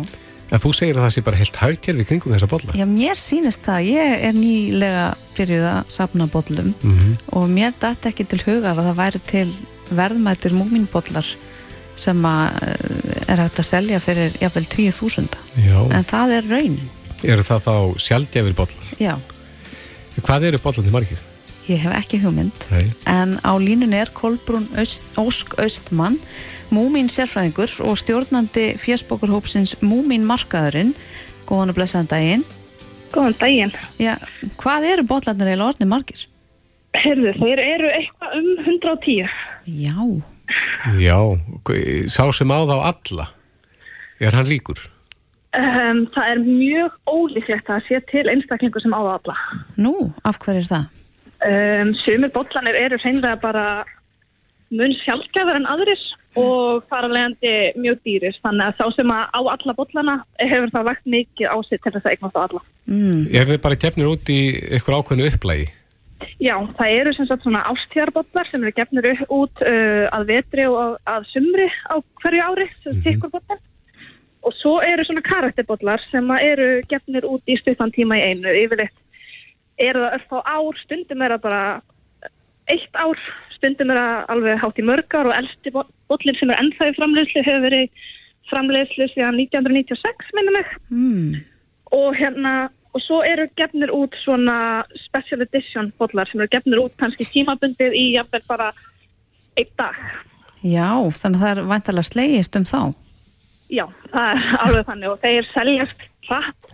[0.47, 2.77] En þú segir að það sé bara heilt hagkerfi kringum þessa bolla.
[2.79, 3.89] Já, mér sýnist það.
[3.91, 8.87] Ég er nýlega byrjuð að safna bollum Mm og mér datt ekki til hugar að
[8.93, 9.49] það væri til
[9.91, 11.27] verðmættir múminbollar
[11.97, 15.79] sem að eh, er hægt að selja fyrir jafnvel 20.000 Já.
[15.97, 16.89] en það er raunin
[17.27, 17.75] Eru það þá
[18.07, 18.93] sjaldjafir bollar?
[19.03, 19.17] já,
[20.23, 21.19] Hvað eru bollandi margir?
[21.67, 22.85] ég hef ekki hugmynd Nei.
[23.11, 26.21] en á línunni er Kolbrún Öst, Ósk Östmann
[26.71, 30.95] Múmin sérfræðingur og stjórnandi fjöspókurhópsins Múmin markaðurinn
[31.49, 32.45] góðan og blessaðan daginn
[33.11, 33.75] Góðan daginn.
[33.99, 34.15] já,
[34.63, 36.23] hvað eru botlarnir eiginlega orðnir margir?
[36.97, 39.29] Herðu, þeir eru eitthvað um 110.
[39.67, 39.99] já,
[41.03, 41.19] Já,
[42.07, 43.27] sá sem á þá alla
[44.23, 44.79] Er hann líkur?
[45.57, 49.37] Um, það er mjög ólíklegt að sé til einstaklingu sem á það alla.
[49.81, 49.95] nú,
[50.29, 50.89] af hverju er það?
[51.47, 53.65] Um, sumir bollanir eru hreinlega bara
[54.75, 56.03] mun sjálfgæðar en aðris
[56.37, 58.37] og þar af leiðandi mjög dýris.
[58.45, 61.93] Þannig að sá sem að á alla bollana hefur það vakt mikið á sig til
[61.95, 62.63] þess að eignast á alla.
[62.85, 65.71] Mm, Er þið bara gefnir út í eitthvað ákveðnu upplægi?
[66.41, 71.01] Já, það eru sem sagt svona ástíðarbollar sem eru gefnir út uh, að vetri og
[71.09, 73.65] að sumri á hverju ári, sem mm -hmm.
[74.47, 78.53] Og svo eru svona karakterbollar sem eru gefnir út í stuttan tíma í einu.
[78.55, 78.95] Yfirleitt
[79.83, 81.63] eru það öll á ár, stundum er það bara
[82.73, 83.19] eitt ár,
[83.57, 86.97] stundum er það alveg hátt í mörgar og elsti bo- bollin sem er ennþá í
[86.97, 88.07] framleiðslu hefur verið
[88.51, 91.39] framleiðslu síðan 1996 minnum mig mm,
[91.99, 92.55] og hérna
[92.97, 97.97] og svo eru gefnir út svona special edition bollar sem eru gefnir út kannski tímabundið
[97.99, 98.71] í jafnvel bara
[99.57, 99.99] einn dag.
[100.63, 100.89] já,
[101.21, 102.81] þannig að það er væntalega slegist um þá
[103.73, 106.73] Já, það er alveg þannig og þeir seljast hratt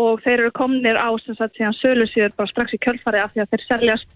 [0.00, 3.44] og þeir eru komnir á sem sagt síðan sölusýður bara strax í kjölfari af því
[3.44, 4.10] að þeir seljast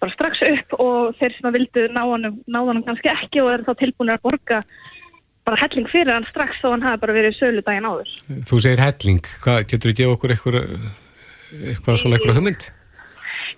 [0.00, 3.52] bara strax upp og þeir sem að vildu ná honum, ná honum kannski ekki og
[3.54, 4.60] eru þá tilbúinir að borga
[5.48, 8.12] bara helling fyrir hann strax þó hann hafi bara verið sölu daginn áður.
[8.48, 10.58] Þú segir helling, hvað, getur þú gefa okkur eitthvað,
[11.72, 12.66] eitthvað svona eitthvað hugmynd?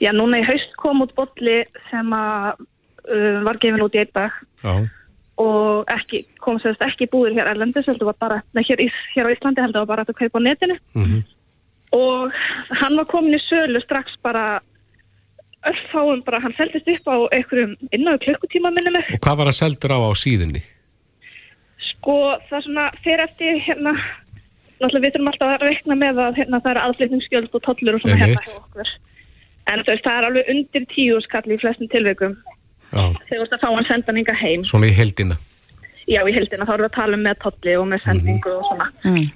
[0.03, 1.61] Já, núna í haust kom út bolli
[1.91, 4.73] sem að uh, var gefin út í dag Já,
[5.43, 8.83] og ekki, kom sérst ekki búður hér erlendis, heldur var bara, nei, hér,
[9.15, 10.79] hér á Íslandi heldur var bara að kaupa á netinu.
[10.95, 11.23] Mhm.
[11.93, 12.33] og
[12.81, 14.61] hann var komin í sölu strax bara
[15.69, 17.77] örfáum bara, hann seldist upp á einhverjum
[18.25, 19.05] klukkutíma minni mig.
[19.13, 20.63] Og hvað var hann seldur á á síðunni?
[22.03, 22.17] sko
[22.49, 23.93] það er svona fyrir eftir hérna
[24.83, 28.03] náttúrulega við þurfum alltaf að reikna með að hérna, það eru aðflutningsgjöld og tollur og
[28.03, 28.91] svona hérna hjá okkur.
[29.71, 32.35] En það er alveg undir tíu skall í flestum tilveikum
[32.93, 34.65] þegar þú ert að fá hann sendan inga heim.
[34.69, 35.37] Svona í heldina.
[36.11, 38.65] já í heldina þá erum við að tala um með tolli og með sendingu og
[38.71, 38.89] svona.
[39.07, 39.29] Mm.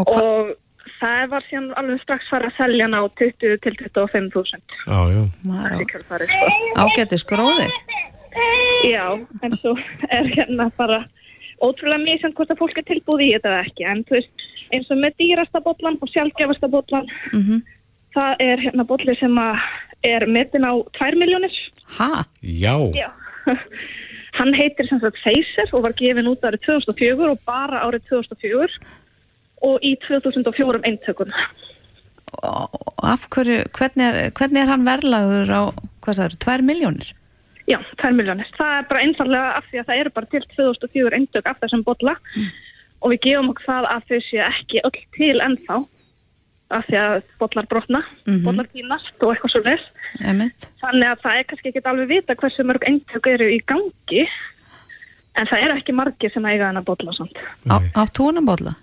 [0.00, 0.54] og og
[0.96, 5.22] það var síðan alveg strax farið að selja hann á 20 til 25.000 Já, já.
[6.30, 6.46] sko.
[6.80, 7.68] á ágæti skróði
[8.86, 9.06] Já,
[9.42, 9.76] en svo
[10.12, 11.04] er hérna bara
[11.64, 13.86] ótrúlega mjög sem hvort að fólk er tilbúið í þetta ekki.
[13.88, 14.44] En þú veist,
[14.76, 17.62] eins og með dýrasta bollan og sjálfgefasta bollan mm
[18.16, 19.64] það er hérna bolli sem að
[20.06, 21.52] er metin á 2 miljónir
[21.98, 23.10] ha, Já, Já.
[24.36, 28.66] Hann heitir sem sagt Facer og var gefin út árið 2004 og bara árið 2004
[29.64, 31.30] og í 2004 eintökum.
[32.42, 35.62] og af hverju hvernig er, hvernig er hann verðlagður á
[36.04, 37.12] hvað eru, 2 miljónir
[37.66, 38.46] Já, 2 miljónir.
[38.54, 41.82] Það er bara einfallega af því að það eru bara til 2004 eintök af þessum
[41.86, 42.14] bolla
[43.00, 45.78] og við gefum okkur það að þau séu ekki öll til ennþá
[46.70, 48.42] af því að bollar brotna, Mhm.
[48.44, 49.62] bollar týnast og eitthvað svo
[50.26, 54.26] emitt Þannig að það er kannski ekki alveg vita hversu mörg eintök eru í gangi
[55.36, 57.36] en það eru ekki margir sem eiga þennan bolla samt.
[57.68, 57.90] á, Nei.
[57.94, 58.74] á túnabólla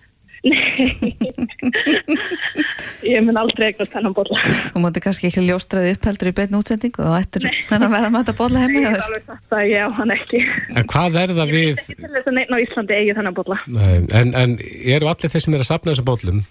[0.44, 1.16] Nei,
[3.08, 4.40] ég mun aldrei eignast þennan bolla.
[4.74, 8.20] þú mátti kannski ekki ljóstraði upp heldur í beinu útsendingu og ættir að verða með
[8.26, 10.42] þetta bolla heima Ég er alveg sagt að ég á hann ekki.
[10.76, 13.58] en hvað er það við, Ekki til þess að neina á Íslandi eigi þennan bolla.
[13.68, 14.58] Nei, en, en
[14.98, 16.44] eru allir þeir sem er að sapna þessum bollum,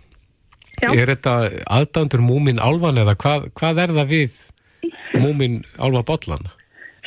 [0.82, 0.90] Já.
[0.94, 1.34] er þetta
[1.78, 4.38] aðdándur múmin álvan eða hvað, hvað er það við
[5.22, 6.48] múmin álva bollan?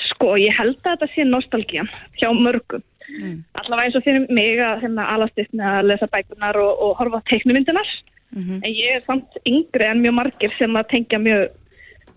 [0.10, 2.84] Sko, ég held að þetta sé nostalgían hjá mörgum.
[3.06, 3.44] Mm.
[3.62, 6.96] Allavega eins og fyrir mig að hérna, alast upp með að lesa bækunar og, og
[7.02, 7.92] horfa á teiknumyndunar.
[8.36, 11.46] En ég er samt yngri en mjög margir sem að tengja mjög,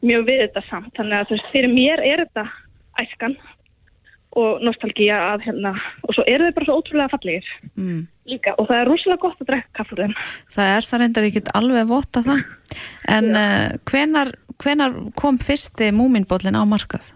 [0.02, 0.90] mjög við þetta samt.
[0.96, 2.46] Þannig að veist, fyrir mér er þetta
[2.98, 3.36] æskan
[4.38, 5.72] og nostalgía að hérna,
[6.04, 8.00] og svo eru þau bara svo ótrúlega fallegir mm.
[8.30, 8.54] Líka.
[8.58, 10.14] Og það er rosalega gott að drekka kaffur þeim.
[10.56, 12.42] það er það reyndar ekki alveg votta það
[13.16, 17.12] en uh, hvenar, hvenar kom fyrsti múminbollin á markað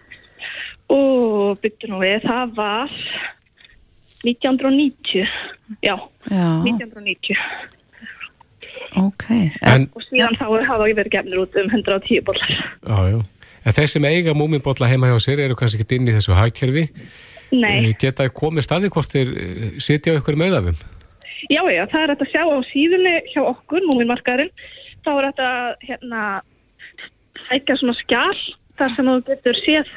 [0.92, 2.90] Og byttu nú við, það var
[4.22, 5.24] 1990.
[5.82, 5.96] Já,
[6.30, 7.36] já, 1990.
[9.00, 9.24] ok
[9.64, 12.52] En, og síðan þá hafa ég verið gefnir út um 110 bollar.
[12.84, 13.20] já, já.
[13.62, 16.88] En þeir sem eiga múminbolla heima hjá sér eru kannski ekki inn í þessu hagkerfi.
[17.52, 20.78] Nei, Eh, Geta komið staði hvort þeir eh, sitja á ykkur meðafum?
[21.50, 24.50] Já, já, það er hægt að sjá á síðunni hjá okkur, múminmarkaðurinn,
[25.04, 25.50] þá er þetta
[25.88, 26.22] hérna
[27.48, 28.40] sækja svona skjál
[28.78, 29.88] þar sem þú getur séð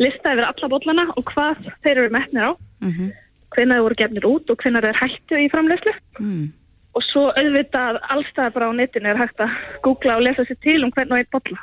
[0.00, 3.12] lista yfir alla bollana og hvað þeir eru metnir á Mhm.
[3.52, 6.52] hvenær þeir voru gefnir út og hvenær þeir hættu í framleyslu Mm.
[6.94, 9.50] og svo auðvitað allstæða bara á netinu er hægt að
[9.82, 11.58] googla og lesa sér til um hvern og einn bolla.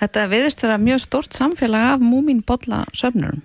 [0.00, 3.42] Þetta viðist vera mjög stort samfélag af múmin bolla söfnurum.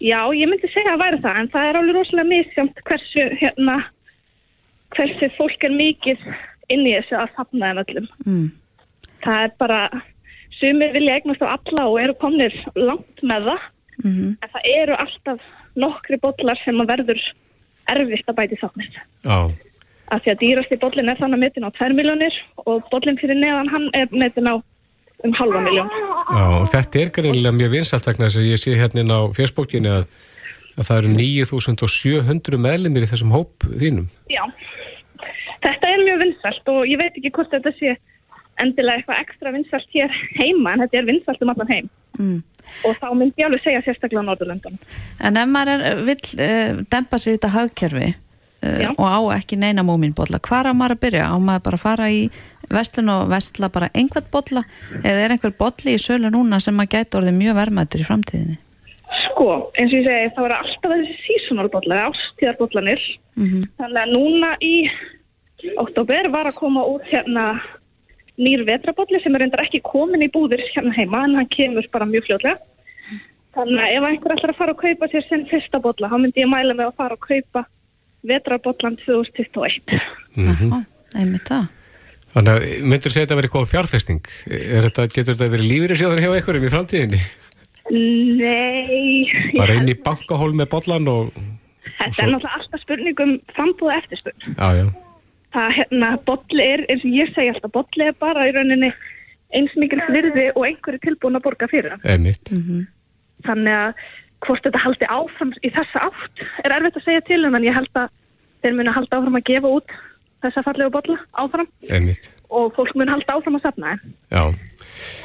[0.00, 3.84] Já, ég myndi segja að væri það en það er alveg rosalega misjamt hversu hérna
[4.96, 6.26] hversu fólk er mikið
[6.72, 8.08] inn í þessu að safna þeim öllum.
[8.24, 8.48] Mm.
[9.24, 9.80] Það er bara
[10.58, 13.70] sumir vilja eignast á alla og eru komnir langt með það
[14.02, 15.42] Mm en það eru alltaf
[15.78, 17.20] nokkri bollar sem að verður
[17.92, 18.96] erfitt að bæti safnið.
[19.22, 19.38] Já,
[20.12, 22.34] Af því að dýrasti bollin er þannig metin á 2 miljónir
[22.66, 24.54] og bollin fyrir neðan hann er metin á
[25.24, 25.88] um halva miljón.
[25.88, 29.20] já, og þetta er greinilega mjög vinsalt vegna þess að ég sé hérna inn á
[29.32, 30.04] Facebookinu að,
[30.76, 34.10] að það eru 9700 meðlimir í þessum hóp þínum.
[34.28, 34.44] Já,
[35.64, 37.94] þetta er mjög vinsalt og ég veit ekki hvort þetta sé
[38.62, 42.44] endilega eitthvað ekstra vinsalt hér heima en þetta er vinsalt um allan heim Mm.
[42.86, 44.78] og þá myndi ég alveg segja sérstaklega á Norðurlöndunum.
[45.18, 49.82] En ef maður vill uh, dempa sér í þetta hagkerfi uh, og á ekki neina
[49.82, 51.24] múmin bolla, hvar á maður að byrja?
[51.26, 52.20] Á maður bara að fara í
[52.70, 54.62] vestlun og vestla bara einhvern bolla
[55.02, 58.56] eða er einhver bolli í sölu núna sem maður gæti orðið mjög verðmættur í framtíðinni?
[59.24, 63.02] Sko, eins og ég segi, það var alltaf þessi seasonal bollar, ástíðarbollanir
[63.34, 64.74] Mm þannig að núna í
[65.80, 67.46] oktober var að koma út hérna
[68.40, 72.08] nýr vetrabolli sem er reyndar ekki komin í búðir hérna heima en hann kemur bara
[72.08, 72.58] mjög fljótlega
[73.54, 76.42] þannig að ef einhver ætlar að fara að kaupa sér sinn fyrsta bolla, þá myndi
[76.42, 77.64] ég mæla með að fara að kaupa
[78.26, 79.96] vetrabollan 2021
[80.34, 80.82] Mm
[81.14, 81.68] Einmitt það.
[82.34, 84.30] Þannig að myndur segja þetta að vera eitthvað fjárfesting?
[84.50, 87.20] Er þetta, getur þetta verið lífið hjá einhverjum í framtíðinni?
[87.94, 91.30] Nei Bara inn í bankahól með bollan og...
[92.00, 94.86] Þetta er náttúrulega alltaf spurningum frambúða eftirspurn Já, já.
[95.54, 98.90] Það hérna, bolli er, eins og ég segi alltaf, bolli er bara í rauninni
[99.54, 102.04] eins mikil virði og einhverju tilbúin að borga fyrir hann.
[102.10, 102.50] Emitt.
[103.46, 104.04] Þannig að
[104.44, 107.76] hvort þetta haldi áfram í þessa átt er erfitt að segja til um en ég
[107.76, 108.10] held að
[108.64, 109.94] þeir muni halda áfram að gefa út
[110.44, 112.28] þessa fallegu bolla áfram Emitt.
[112.52, 114.14] og fólk muni halda áfram að safna þeim.
[114.34, 114.44] Já.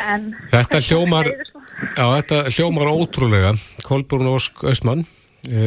[0.10, 3.52] En Þetta hljómar, já, þetta hljómar ótrúlega.
[3.86, 5.04] Kolbrún Ósk Östmann,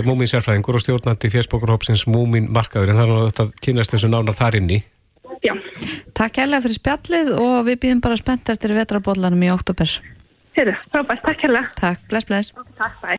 [0.07, 4.11] múmin sérfræðingur og stjórnandi fjersbókurhópsins múmin markaður en það er nú þetta að kynast þessu
[4.13, 4.83] nánar þar inni.
[5.43, 5.55] já,
[6.15, 9.89] Takk hérlega fyrir spjallið og við býðum bara spennt eftir vetrabollanum í oktober.
[10.57, 11.69] heyrðu, frábært, takk hérlega.
[11.81, 12.53] Takk, bless, bless.
[12.79, 13.17] Takk, bæ.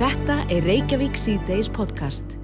[0.00, 2.38] Þetta er Reykjavík C-Days podcast.